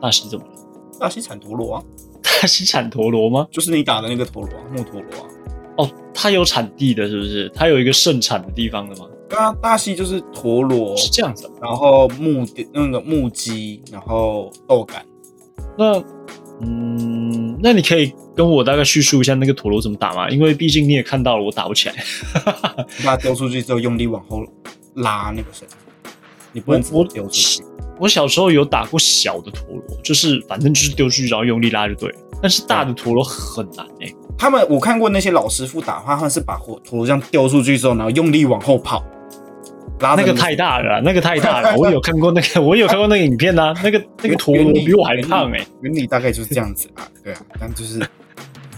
[0.00, 0.52] 大溪怎么了？
[1.00, 1.84] 大溪产陀螺啊，
[2.22, 3.46] 大溪产陀螺吗？
[3.50, 5.28] 就是你打的那个陀螺啊，木陀螺啊。
[5.78, 7.48] 哦，它有产地的，是不是？
[7.54, 9.06] 它有一个盛产的地方的吗？
[9.28, 11.52] 对啊，大溪就是陀螺，是这样子啊。
[11.62, 15.04] 然后木那个木鸡，然后豆干。
[15.76, 16.02] 那，
[16.60, 20.28] 嗯，那你可以跟我大概叙述一下那个陀螺怎么打吗？
[20.28, 21.94] 因为毕竟你也看到了，我打不起来。
[22.98, 24.42] 你把它丢出去之后，用力往后
[24.94, 25.76] 拉那个绳子，
[26.52, 27.62] 你不能直接我丢出去。
[28.00, 32.18] 我小时候有打过小的陀螺，就是反正就是丢出去，然后用力拉就对了。
[32.40, 39.04] 但是大的陀螺很难哎、他们我看过那些老师傅打，他们是把火陀螺这样丢出去之后，然后用力往后跑，
[40.00, 41.76] 拉那个太大了，那个太大了。
[41.76, 48.04] 我有看过那个， 我有看过那个影片啊，那个那个陀螺比我还胖哎、原理大概就是这样子啊，对啊，但就是不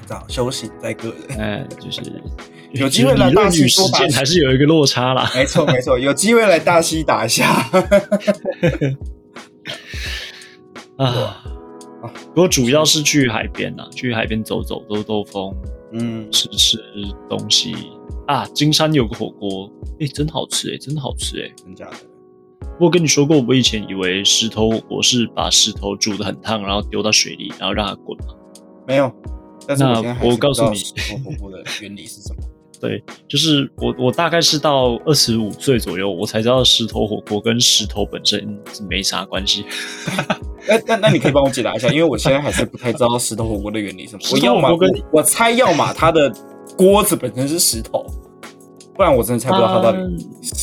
[0.07, 1.39] 知道修行在个人。
[1.39, 2.01] 嗯， 就是
[2.73, 5.31] 有机会来大溪多打践还是有一个落差啦。
[5.35, 7.67] 没错没错，有机会来大溪打一下。
[10.97, 11.43] 啊，
[12.29, 15.53] 不过主要是去海边啊，去海边走走，兜兜风，
[15.93, 16.79] 嗯，吃吃
[17.29, 17.75] 东西
[18.27, 18.47] 啊。
[18.55, 19.71] 金山有个火锅，
[20.01, 21.97] 哎、真好吃哎、真的好吃哎、真假的？
[22.79, 28.35] 我有跟你说过，我以前以为石头火锅是把石头煮的很烫，然后丢到水里，然后让它滚嘛。
[28.87, 29.13] 没有。
[29.67, 32.43] 但是我那我告诉你石头火锅的原理是什么。
[32.81, 39.67] 对，就是我我大概是到二十五岁左右，我才知道石头火锅跟石头本身是没啥关系。
[40.71, 44.23] 那那那你可以帮我解答一下，因为我现在还是不太知道石头火锅的原理是什么。
[44.31, 46.33] 我石头要么火锅跟我我猜，要么它的
[46.77, 48.07] 锅子本身是石头，
[48.95, 49.99] 不然我真的猜不到它到底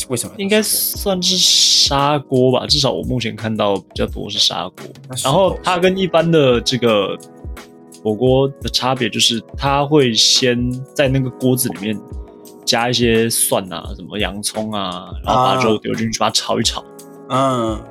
[0.10, 4.86] 为什么应该算是砂锅吧，至少我目前看到比较多是砂锅。
[5.24, 7.18] 然后它跟一般的这个
[8.04, 10.58] 火锅的差别就是，它会先
[10.94, 12.00] 在那个锅子里面
[12.64, 16.84] 加一些蒜啊、什么洋葱啊，然后把啊肉丢进去，把它炒一炒，
[17.30, 17.82] 嗯，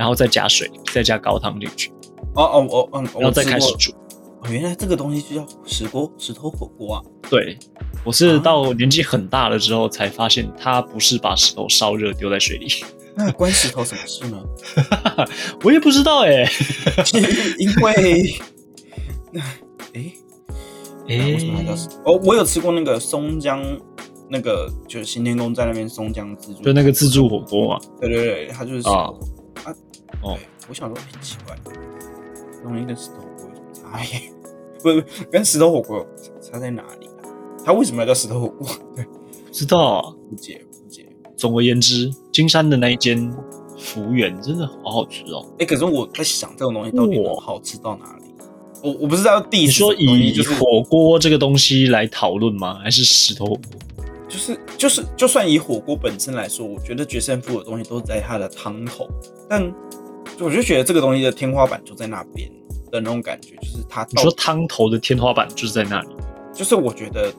[0.00, 1.90] 然后再加水，再加高汤进去，
[2.34, 3.92] 哦哦我嗯，然后再开始煮。
[4.40, 7.02] 哦，原来这个东西就叫石锅石头火锅啊！
[7.28, 7.58] 对，
[8.02, 12.66] 我是到年纪很大了之后才发现，它不是把石头烧热丢在水里，
[13.14, 14.42] 那关石头什么事呢？
[15.62, 16.46] 我也不知道哎、
[17.04, 17.18] 是
[17.58, 18.40] 因为，
[19.92, 20.12] 哎
[21.08, 21.90] 哎、为什么它叫石？
[22.06, 23.62] 哦，我有吃过那个松江，
[24.30, 27.78] 那个就是新天宫在那边松江自助，就那个自助火锅嘛。
[28.00, 29.10] 对对对，它就是啊。
[30.22, 34.08] 哦对，我想说很奇怪，这东西跟石头火锅有什么差异？
[34.82, 36.06] 不不，跟石头火锅
[36.40, 37.28] 差在哪里啊？
[37.64, 38.68] 它为什么要叫石头火锅？
[38.96, 40.14] 对，不知道啊。
[40.28, 41.06] 不解不解。
[41.36, 43.30] 总而言之，金山的那一间
[43.78, 45.46] 服务员真的好好吃哦。
[45.58, 48.24] 哎、可是我在想，这种东西到底能好吃到哪里？
[48.82, 52.78] 我我不知道第你说以就是火锅这个东西来讨论吗？
[52.82, 54.04] 还是石头火锅？
[54.28, 59.06] 就是就是，就算以火锅本身来说，我觉得决胜负的东西都在它的汤头，
[59.48, 59.70] 但
[60.38, 62.50] 我就觉得这个东西的天花板就在那边
[62.90, 66.08] 的那种感觉，就是它你说汤头的天花板就是在那里。
[66.54, 67.32] 就是我觉得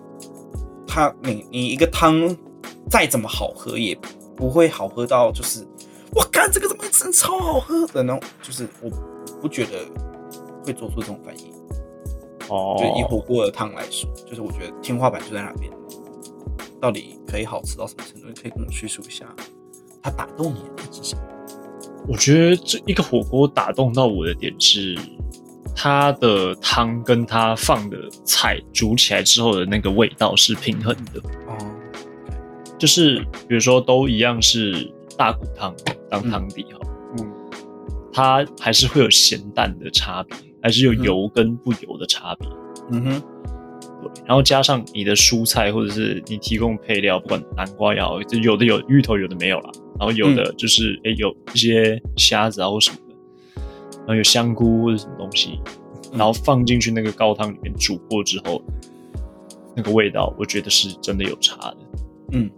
[0.88, 2.36] 它你你一个汤
[2.89, 3.98] 再怎么好喝，也
[4.36, 5.66] 不会好喝到就是
[6.14, 8.89] 我干这个怎么真超好喝的那种，就是我
[9.42, 9.80] 不觉得
[10.64, 11.52] 会做出这种反应。
[12.50, 15.72] 哦就以火锅的汤来说，就是我觉得天花板就在那边，
[16.82, 18.28] 到底可以好吃到什么程度？
[18.42, 19.26] 可以跟我叙述一下，
[20.02, 21.22] 它打动你的点是什么？
[22.08, 24.97] 我觉得这一个火锅打动到我的点是，
[25.76, 31.58] 它的汤跟它放的菜煮起来之后的那个味道是平衡的，哦，
[32.78, 35.74] 就是比如说都一样是大骨汤
[36.10, 36.80] 当汤底哈，
[37.18, 37.32] 嗯
[38.14, 42.49] 它还是会有咸淡的差别，还是有油跟不油的差别。
[42.91, 43.22] 嗯哼，对，
[44.26, 49.72] 然后加上你的蔬菜或者是你提供配料，不管南瓜也好，就有的有芋头，有的没有啦。
[49.99, 53.62] 然后有的就是诶、有一些虾子啊或什么的，
[53.99, 55.60] 然后有香菇或者什么东西，
[56.12, 58.62] 嗯然后放进去那个高汤里面煮过之后，
[59.76, 61.78] 那个味道我觉得是真的有差的。
[62.32, 62.49] 嗯，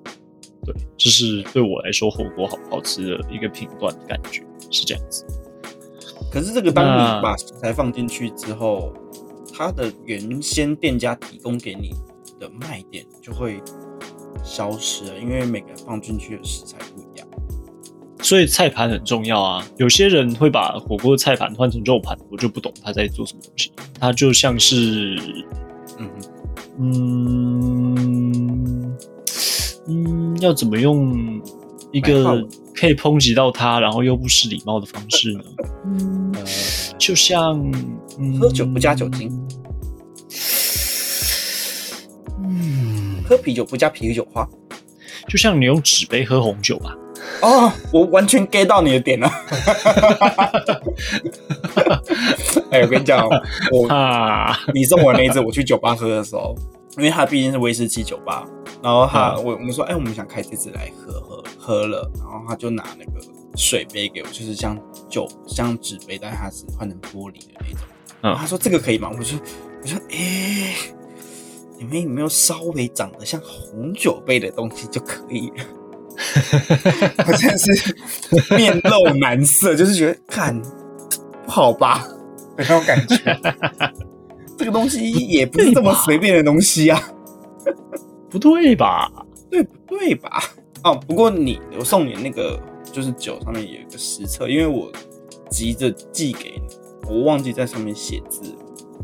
[0.66, 4.42] 对，这是对我来说火锅好不好吃的一个评断的感觉
[4.72, 5.26] 是这样子。
[6.32, 8.92] 可是这个当你把食材放进去之后，
[9.56, 11.94] 它的原先店家提供给你
[12.40, 13.62] 的卖点就会
[14.44, 17.28] 消失了，因为每个放进去的食材不一样。
[18.22, 19.64] 所以菜盘很重要啊。
[19.78, 23.72] 有些人会把火锅菜盘换成肉盘，我就不懂他在做什么东西。
[24.00, 25.16] 它就像是，
[26.00, 26.10] 嗯，
[26.80, 28.98] 嗯
[29.88, 31.40] 嗯，要怎么用
[31.94, 35.44] 一个可以抨击到他，然后又不失礼貌的方式呢？
[36.34, 36.44] 呃，
[36.98, 37.58] 就像、
[38.20, 39.32] 嗯、喝酒不加酒精，
[42.44, 44.50] 嗯，喝啤酒不加啤酒花。
[45.30, 46.98] 就像你用纸杯喝红酒吧。
[47.42, 49.30] 哦，我完全 get 到你的点了。
[52.72, 53.30] 哎、我跟你讲，
[53.72, 56.56] 我 啊，你送我那一次我去酒吧喝的时候，
[56.98, 58.46] 因为它毕竟是威士忌酒吧，
[58.82, 63.20] 然后他、嗯我我们说，哎、我们想开这支来喝喝喝了，然后他就拿那个
[63.56, 64.78] 水杯给我，就是像
[65.10, 67.80] 酒像纸杯，但是它是换成玻璃的那种。
[68.22, 69.10] 嗯他说这个可以吗？
[69.12, 69.40] 我说
[69.82, 70.76] 我说，哎、
[71.78, 75.66] 你们有没有稍微长得像红酒杯的东西就可以了？
[77.28, 77.96] 我真的是
[78.56, 80.62] 面露难色，就是觉得看
[81.44, 82.08] 不好吧
[82.56, 83.18] 的 那种感觉。
[84.64, 87.02] 这个东西 也不是这么随便的东西啊，
[88.32, 89.12] 不对吧？
[89.52, 90.42] 对不对吧？
[90.86, 92.58] 哦，不过你我送你那个
[92.92, 94.90] 就是酒上面有一个实测，因为我
[95.50, 98.56] 急着寄给你，我忘记在上面写字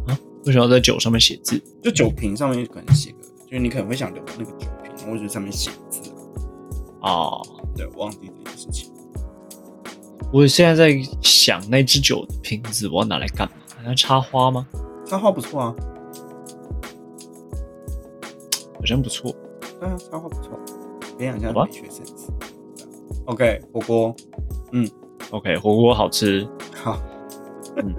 [0.08, 1.62] 啊，为什么要在酒上面写字？
[1.84, 6.02] 就酒瓶上面可能写个，就是你可能会想留那个酒瓶，我觉得上面写字
[7.02, 7.42] 啊，哦，
[7.76, 8.90] 对，忘记这件事情。
[10.32, 13.54] 我现在在想那只酒的瓶子我要拿来干嘛？
[13.84, 14.68] 拿来插花吗？
[15.10, 15.76] 插花不错啊，
[18.76, 19.36] 好像不错。
[19.80, 20.52] 对啊，插花不错，
[21.18, 22.28] 培养一下好吧美学 sense。
[23.26, 24.16] OK，火锅
[24.72, 24.88] 嗯
[25.32, 26.48] OK，火锅好吃，
[26.84, 27.02] 好，
[27.78, 27.96] 嗯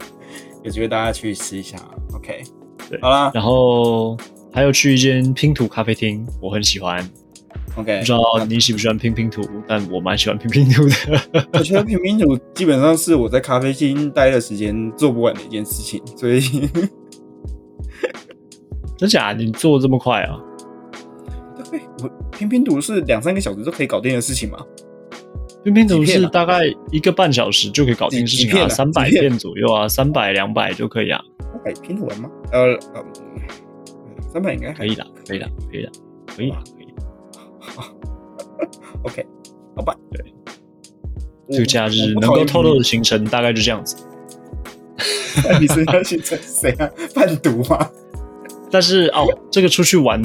[0.62, 1.76] 有机会大家去试一下。
[2.14, 2.44] OK，
[2.88, 4.16] 对好啦然后
[4.52, 7.04] 还有去一间拼图咖啡厅，我很喜欢。
[7.76, 11.48] ，OK，不知道你喜不喜欢拼拼图，但我蛮喜欢拼拼图的。
[11.54, 16.40] 我觉得拼拼图基本上是我在咖啡厅待的时间做不完的一件事情，所以
[19.01, 19.32] 真假？
[19.32, 20.38] 你做这么快啊？
[21.70, 24.59] 对我拼拼图是两三个小时就可以搞定的事情嘛。
[25.64, 32.30] 拼拼图是大概一个半小时就可以搞定的事情啊，三百几片片左右啊，三百两百就可以啊，三百，拼图完吗？
[32.53, 32.61] 呃
[32.94, 33.03] 呃，
[34.30, 35.90] 三百应该还可以的，可以的，可以的，
[36.26, 37.03] 可以的，可以的。
[39.03, 39.26] OK，
[39.76, 39.96] 好吧。
[40.12, 40.34] 对，
[41.51, 43.96] 这个假日能够透露的的，行程大概就这样子。
[45.59, 46.90] 你是要去成谁啊？
[47.14, 47.90] 贩毒吗？
[48.71, 50.23] 但是哦，这个出去玩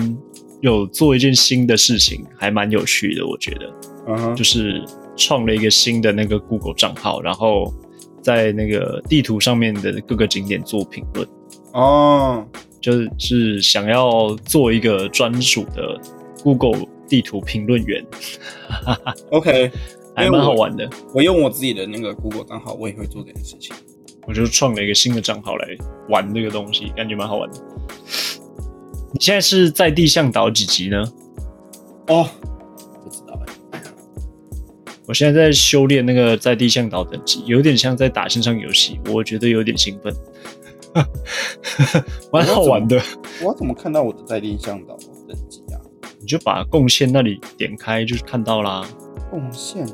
[0.61, 3.73] 有做一件新的事情，还蛮有趣的，我觉得，
[4.07, 4.83] 嗯哼，就是
[5.15, 7.73] 创了一个新的那个 Google 账号，然后
[8.21, 11.27] 在那个地图上面的各个景点做评论，
[11.73, 12.45] 哦，
[12.81, 15.99] 就是想要做一个专属的
[16.43, 18.05] Google 地图评论员
[19.31, 19.71] ，OK，
[20.15, 20.89] 还蛮好玩的。
[21.13, 23.75] 我用我自己的那个 Google 账号，我也会做这件事情。
[24.27, 25.67] 我就创了一个新的账号来
[26.09, 27.57] 玩这个东西，感觉蛮好玩的。
[29.15, 31.01] 你现在是在地向导几级呢？
[32.07, 32.29] 哦，
[33.01, 33.39] 不知道
[33.71, 33.81] 哎、
[35.07, 40.13] 我现在在修炼那个在地向导等级，有点像在打线上游戏，我觉得有点兴奋，
[42.29, 43.01] 蛮好玩的。
[43.41, 44.97] 我要怎么看到我的在地向导
[45.29, 45.79] 等级啊？
[46.19, 48.85] 你就把贡献那里点开，就是看到啦。
[49.31, 49.87] 贡献，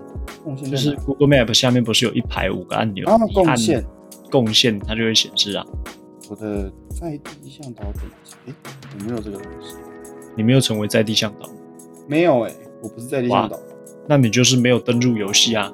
[0.43, 3.85] 贡献就是 Google Map 下面不是有一排五个按钮，啊，贡献，
[4.31, 5.63] 贡献它就会显示啊。
[6.31, 8.53] 我的在地向导等级，诶，
[8.97, 9.75] 有没有这个东西？
[10.33, 11.49] 你没有成为在地向导，
[12.07, 13.59] 没有哎、我不是在地向导，
[14.07, 15.69] 那你就是没有登入游戏啊。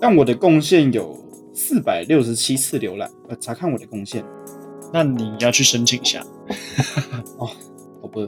[0.00, 1.22] 但我的贡献有
[1.52, 3.10] 四百六十七次浏览。
[3.28, 4.24] 呃，查看我的贡献。
[4.94, 6.24] 那你要去申请一下，
[7.36, 7.46] 哦，
[8.00, 8.26] 好吧，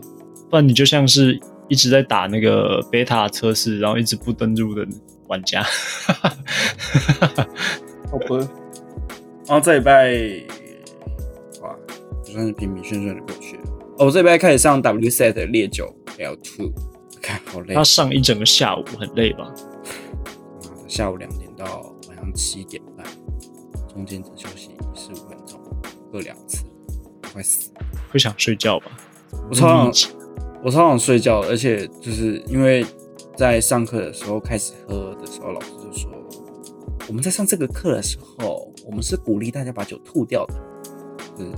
[0.50, 4.86] 不然你就像是一直在打那个 beta 测试，然后一直不登入的
[5.28, 5.62] 玩家。
[8.10, 8.48] 好吧。
[9.46, 10.12] 然后这礼拜，
[10.48, 10.53] 哇，
[12.34, 13.62] 算是平平顺顺的过去了。
[13.98, 16.72] 哦，我这边开始上 WSET 烈酒 L two，
[17.22, 17.74] 看好累。
[17.74, 19.54] 他上一整个下午很累吧？
[20.88, 23.06] 下午两点到晚上七点半，
[23.92, 25.60] 中间只休息十五分钟，
[26.12, 26.64] 各两次，
[27.32, 27.70] 快死。
[28.10, 28.86] 会想睡觉吧？
[29.48, 30.12] 我超想，
[30.64, 32.84] 我超想睡觉，而且就是因为
[33.36, 36.10] 在上课的时候开始喝的时候，老师就说，
[37.08, 38.70] 我们在上这个课的时候。
[38.86, 40.54] 我们是鼓励大家把酒吐掉的，
[41.38, 41.50] 是，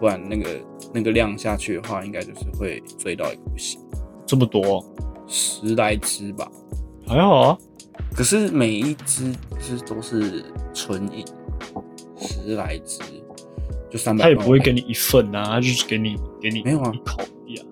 [0.00, 0.48] 不然那个
[0.94, 3.78] 那个量下去的话，应该就是会醉到一个不行。
[4.26, 4.82] 这么多，
[5.26, 6.50] 十来只吧，
[7.06, 7.58] 还好啊。
[8.14, 11.24] 可是每一只只都是纯饮，
[12.16, 12.98] 十来只
[13.90, 14.24] 就三百。
[14.24, 17.66] 他也不会给你一份啊，他就是给你给你没有啊一口一样，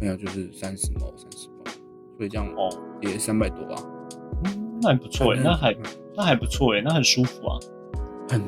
[0.00, 1.64] 没有就是三十毛三十毛，
[2.16, 2.70] 所以这样哦
[3.02, 3.82] 也三百多啊。
[4.44, 5.76] 嗯，那还不错哎，那还
[6.16, 7.58] 那还不错哎，那很舒服啊。
[8.30, 8.42] 很，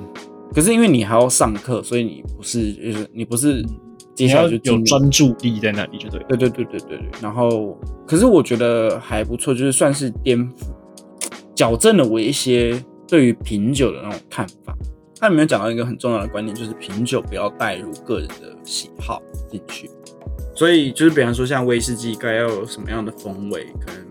[0.53, 3.65] 可是因为你还要上课，所以你不是就是你不是
[4.15, 6.21] 接下来就有专注力在那里，就对。
[6.29, 7.09] 对对对对对对。
[7.23, 10.67] 然后，可是我觉得还不错，就是算是颠覆、
[11.55, 14.77] 矫正了我一些对于品酒的那种看法。
[15.21, 19.89] 它里面讲到一个很重要的观念，就是品酒不要带入个人的喜好进去。
[20.55, 24.05] 所以就是比方说，像威士忌该要有什么样的风味，可能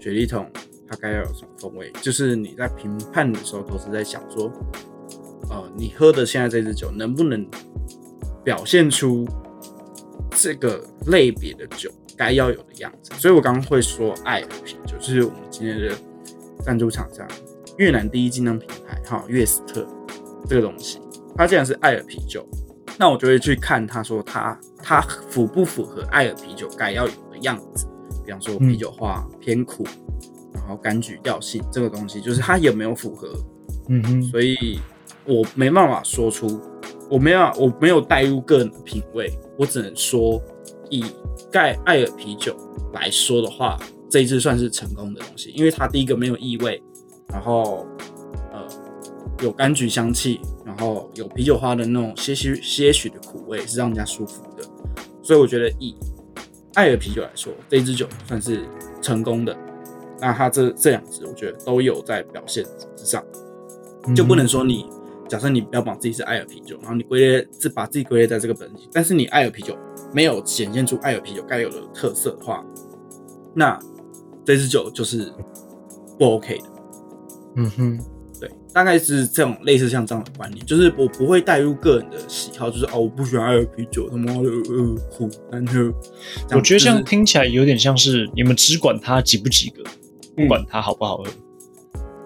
[0.00, 0.50] 雪莉桶
[0.88, 4.50] 它该要有什么风味，就是你在评判的时候都是在想说。
[5.50, 7.46] 呃，你喝的现在这支酒能不能
[8.44, 9.26] 表现出
[10.30, 13.12] 这个类别的酒该要有的样子？
[13.18, 15.94] 所以我刚刚会说爱尔啤酒，就是我们今天的
[16.62, 17.26] 赞助厂商，
[17.78, 19.86] 越南第一精酿品牌哈，悦斯特
[20.46, 21.00] 这个东西，
[21.36, 22.46] 它既然是爱尔啤酒，
[22.98, 27.86] 那我就会去看它说它它符不符合爱尔啤酒该要有的样子，
[28.24, 29.84] 比方说啤酒花偏苦，
[30.52, 33.28] 然后柑橘调性这个东西，就是它有没有符合？
[33.88, 34.78] 嗯哼，所以。
[35.28, 36.58] 我没办法说出，
[37.10, 40.42] 我没有，我没有带入个人的品味，我只能说，
[40.88, 41.04] 以
[41.52, 42.56] 盖艾尔啤酒
[42.94, 46.82] 来说的话，这一支算是成功的东西，因为它第一个没有异味，
[47.28, 47.86] 然后
[48.52, 48.66] 呃
[49.42, 54.64] 有柑橘香气，然后有啤酒花的那种些许些许的苦味，是让人家舒服的，
[55.22, 55.94] 所以我觉得以
[56.72, 58.64] 艾尔啤酒来说，这一支酒算是
[59.02, 59.54] 成功的。
[60.20, 62.64] 那它这这两支，我觉得都有在表现
[62.96, 63.22] 之上，
[64.16, 64.86] 就不能说你。
[65.28, 69.76] 假设你不要把自己是艾尔啤酒，然后你归类是把自己归类在这个本级，但是你艾尔啤酒
[70.12, 72.64] 没有显现出艾尔啤酒该有的特色的话，
[73.54, 73.78] 那
[74.44, 75.30] 这支酒就是
[76.18, 76.64] 不 OK 的。
[77.56, 78.00] 嗯哼，
[78.40, 85.92] 对，大概是这种类似像这样的观念，就是我不会带入个人的喜好，就是哦，我不喜欢艾尔啤酒，他妈的呃苦难喝。
[86.52, 89.82] 我觉得这样听起来有点像是你们只管它及不及格，
[90.34, 91.24] 不管它好不好喝。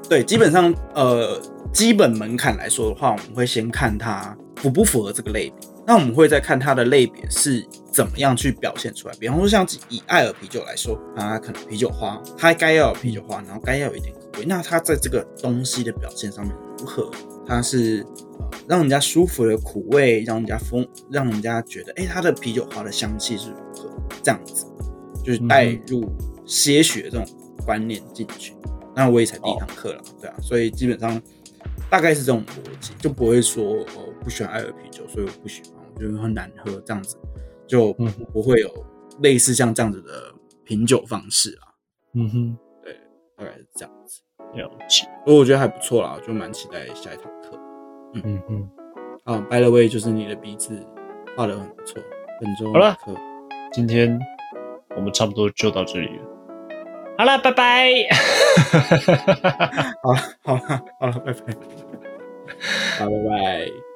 [0.09, 1.40] 对，基本上呃。
[1.72, 5.68] 基本门槛来说的话，我们会先看它符不符合这个类别。
[5.84, 9.14] 那我们会再看它的类别是怎么样去表现出来。
[9.18, 14.44] 比方说，像以艾尔啤酒来说，它可能啤酒花，它该要有啤酒花，然后该要有一点苦味。
[14.46, 17.10] 那它在这个东西的表现上面如何？
[17.46, 18.06] 它是
[18.68, 23.90] 让人家舒服的苦味，让人家风，让人家觉得，哎，它的啤酒花的香气是如何？
[24.22, 24.64] 这样子
[25.24, 26.08] 就是带入
[26.46, 27.26] 些许的这种
[27.64, 28.54] 观念进去。
[28.94, 31.20] 那我也才第一堂课了，对啊，所以基本上。
[31.93, 37.18] 大概是这种逻辑，就不会说哦不喜欢艾尔啤酒，所以我不喜欢，我觉得很难喝这样子，
[37.66, 37.93] 就
[38.32, 38.86] 不会有
[39.20, 40.32] 类似像这样子的
[40.64, 41.68] 品酒方式啊。
[42.14, 42.97] 嗯哼，对，
[43.36, 44.22] 大概是这样子。
[44.55, 47.61] 了解，不过我觉得还不错啦，就蛮期待下一堂课。
[48.14, 48.70] 嗯嗯嗯。
[49.24, 50.74] 啊，By the way，就是你的鼻子
[51.36, 52.03] 画的很不错。
[52.40, 52.97] 本周好了，
[53.70, 54.18] 今天
[54.97, 56.31] 我们差不多就到这里了。
[57.22, 57.88] 好了，拜拜。
[60.02, 60.60] 好了，好了，
[60.98, 61.54] 好了，拜拜。
[62.98, 63.91] 好，拜拜。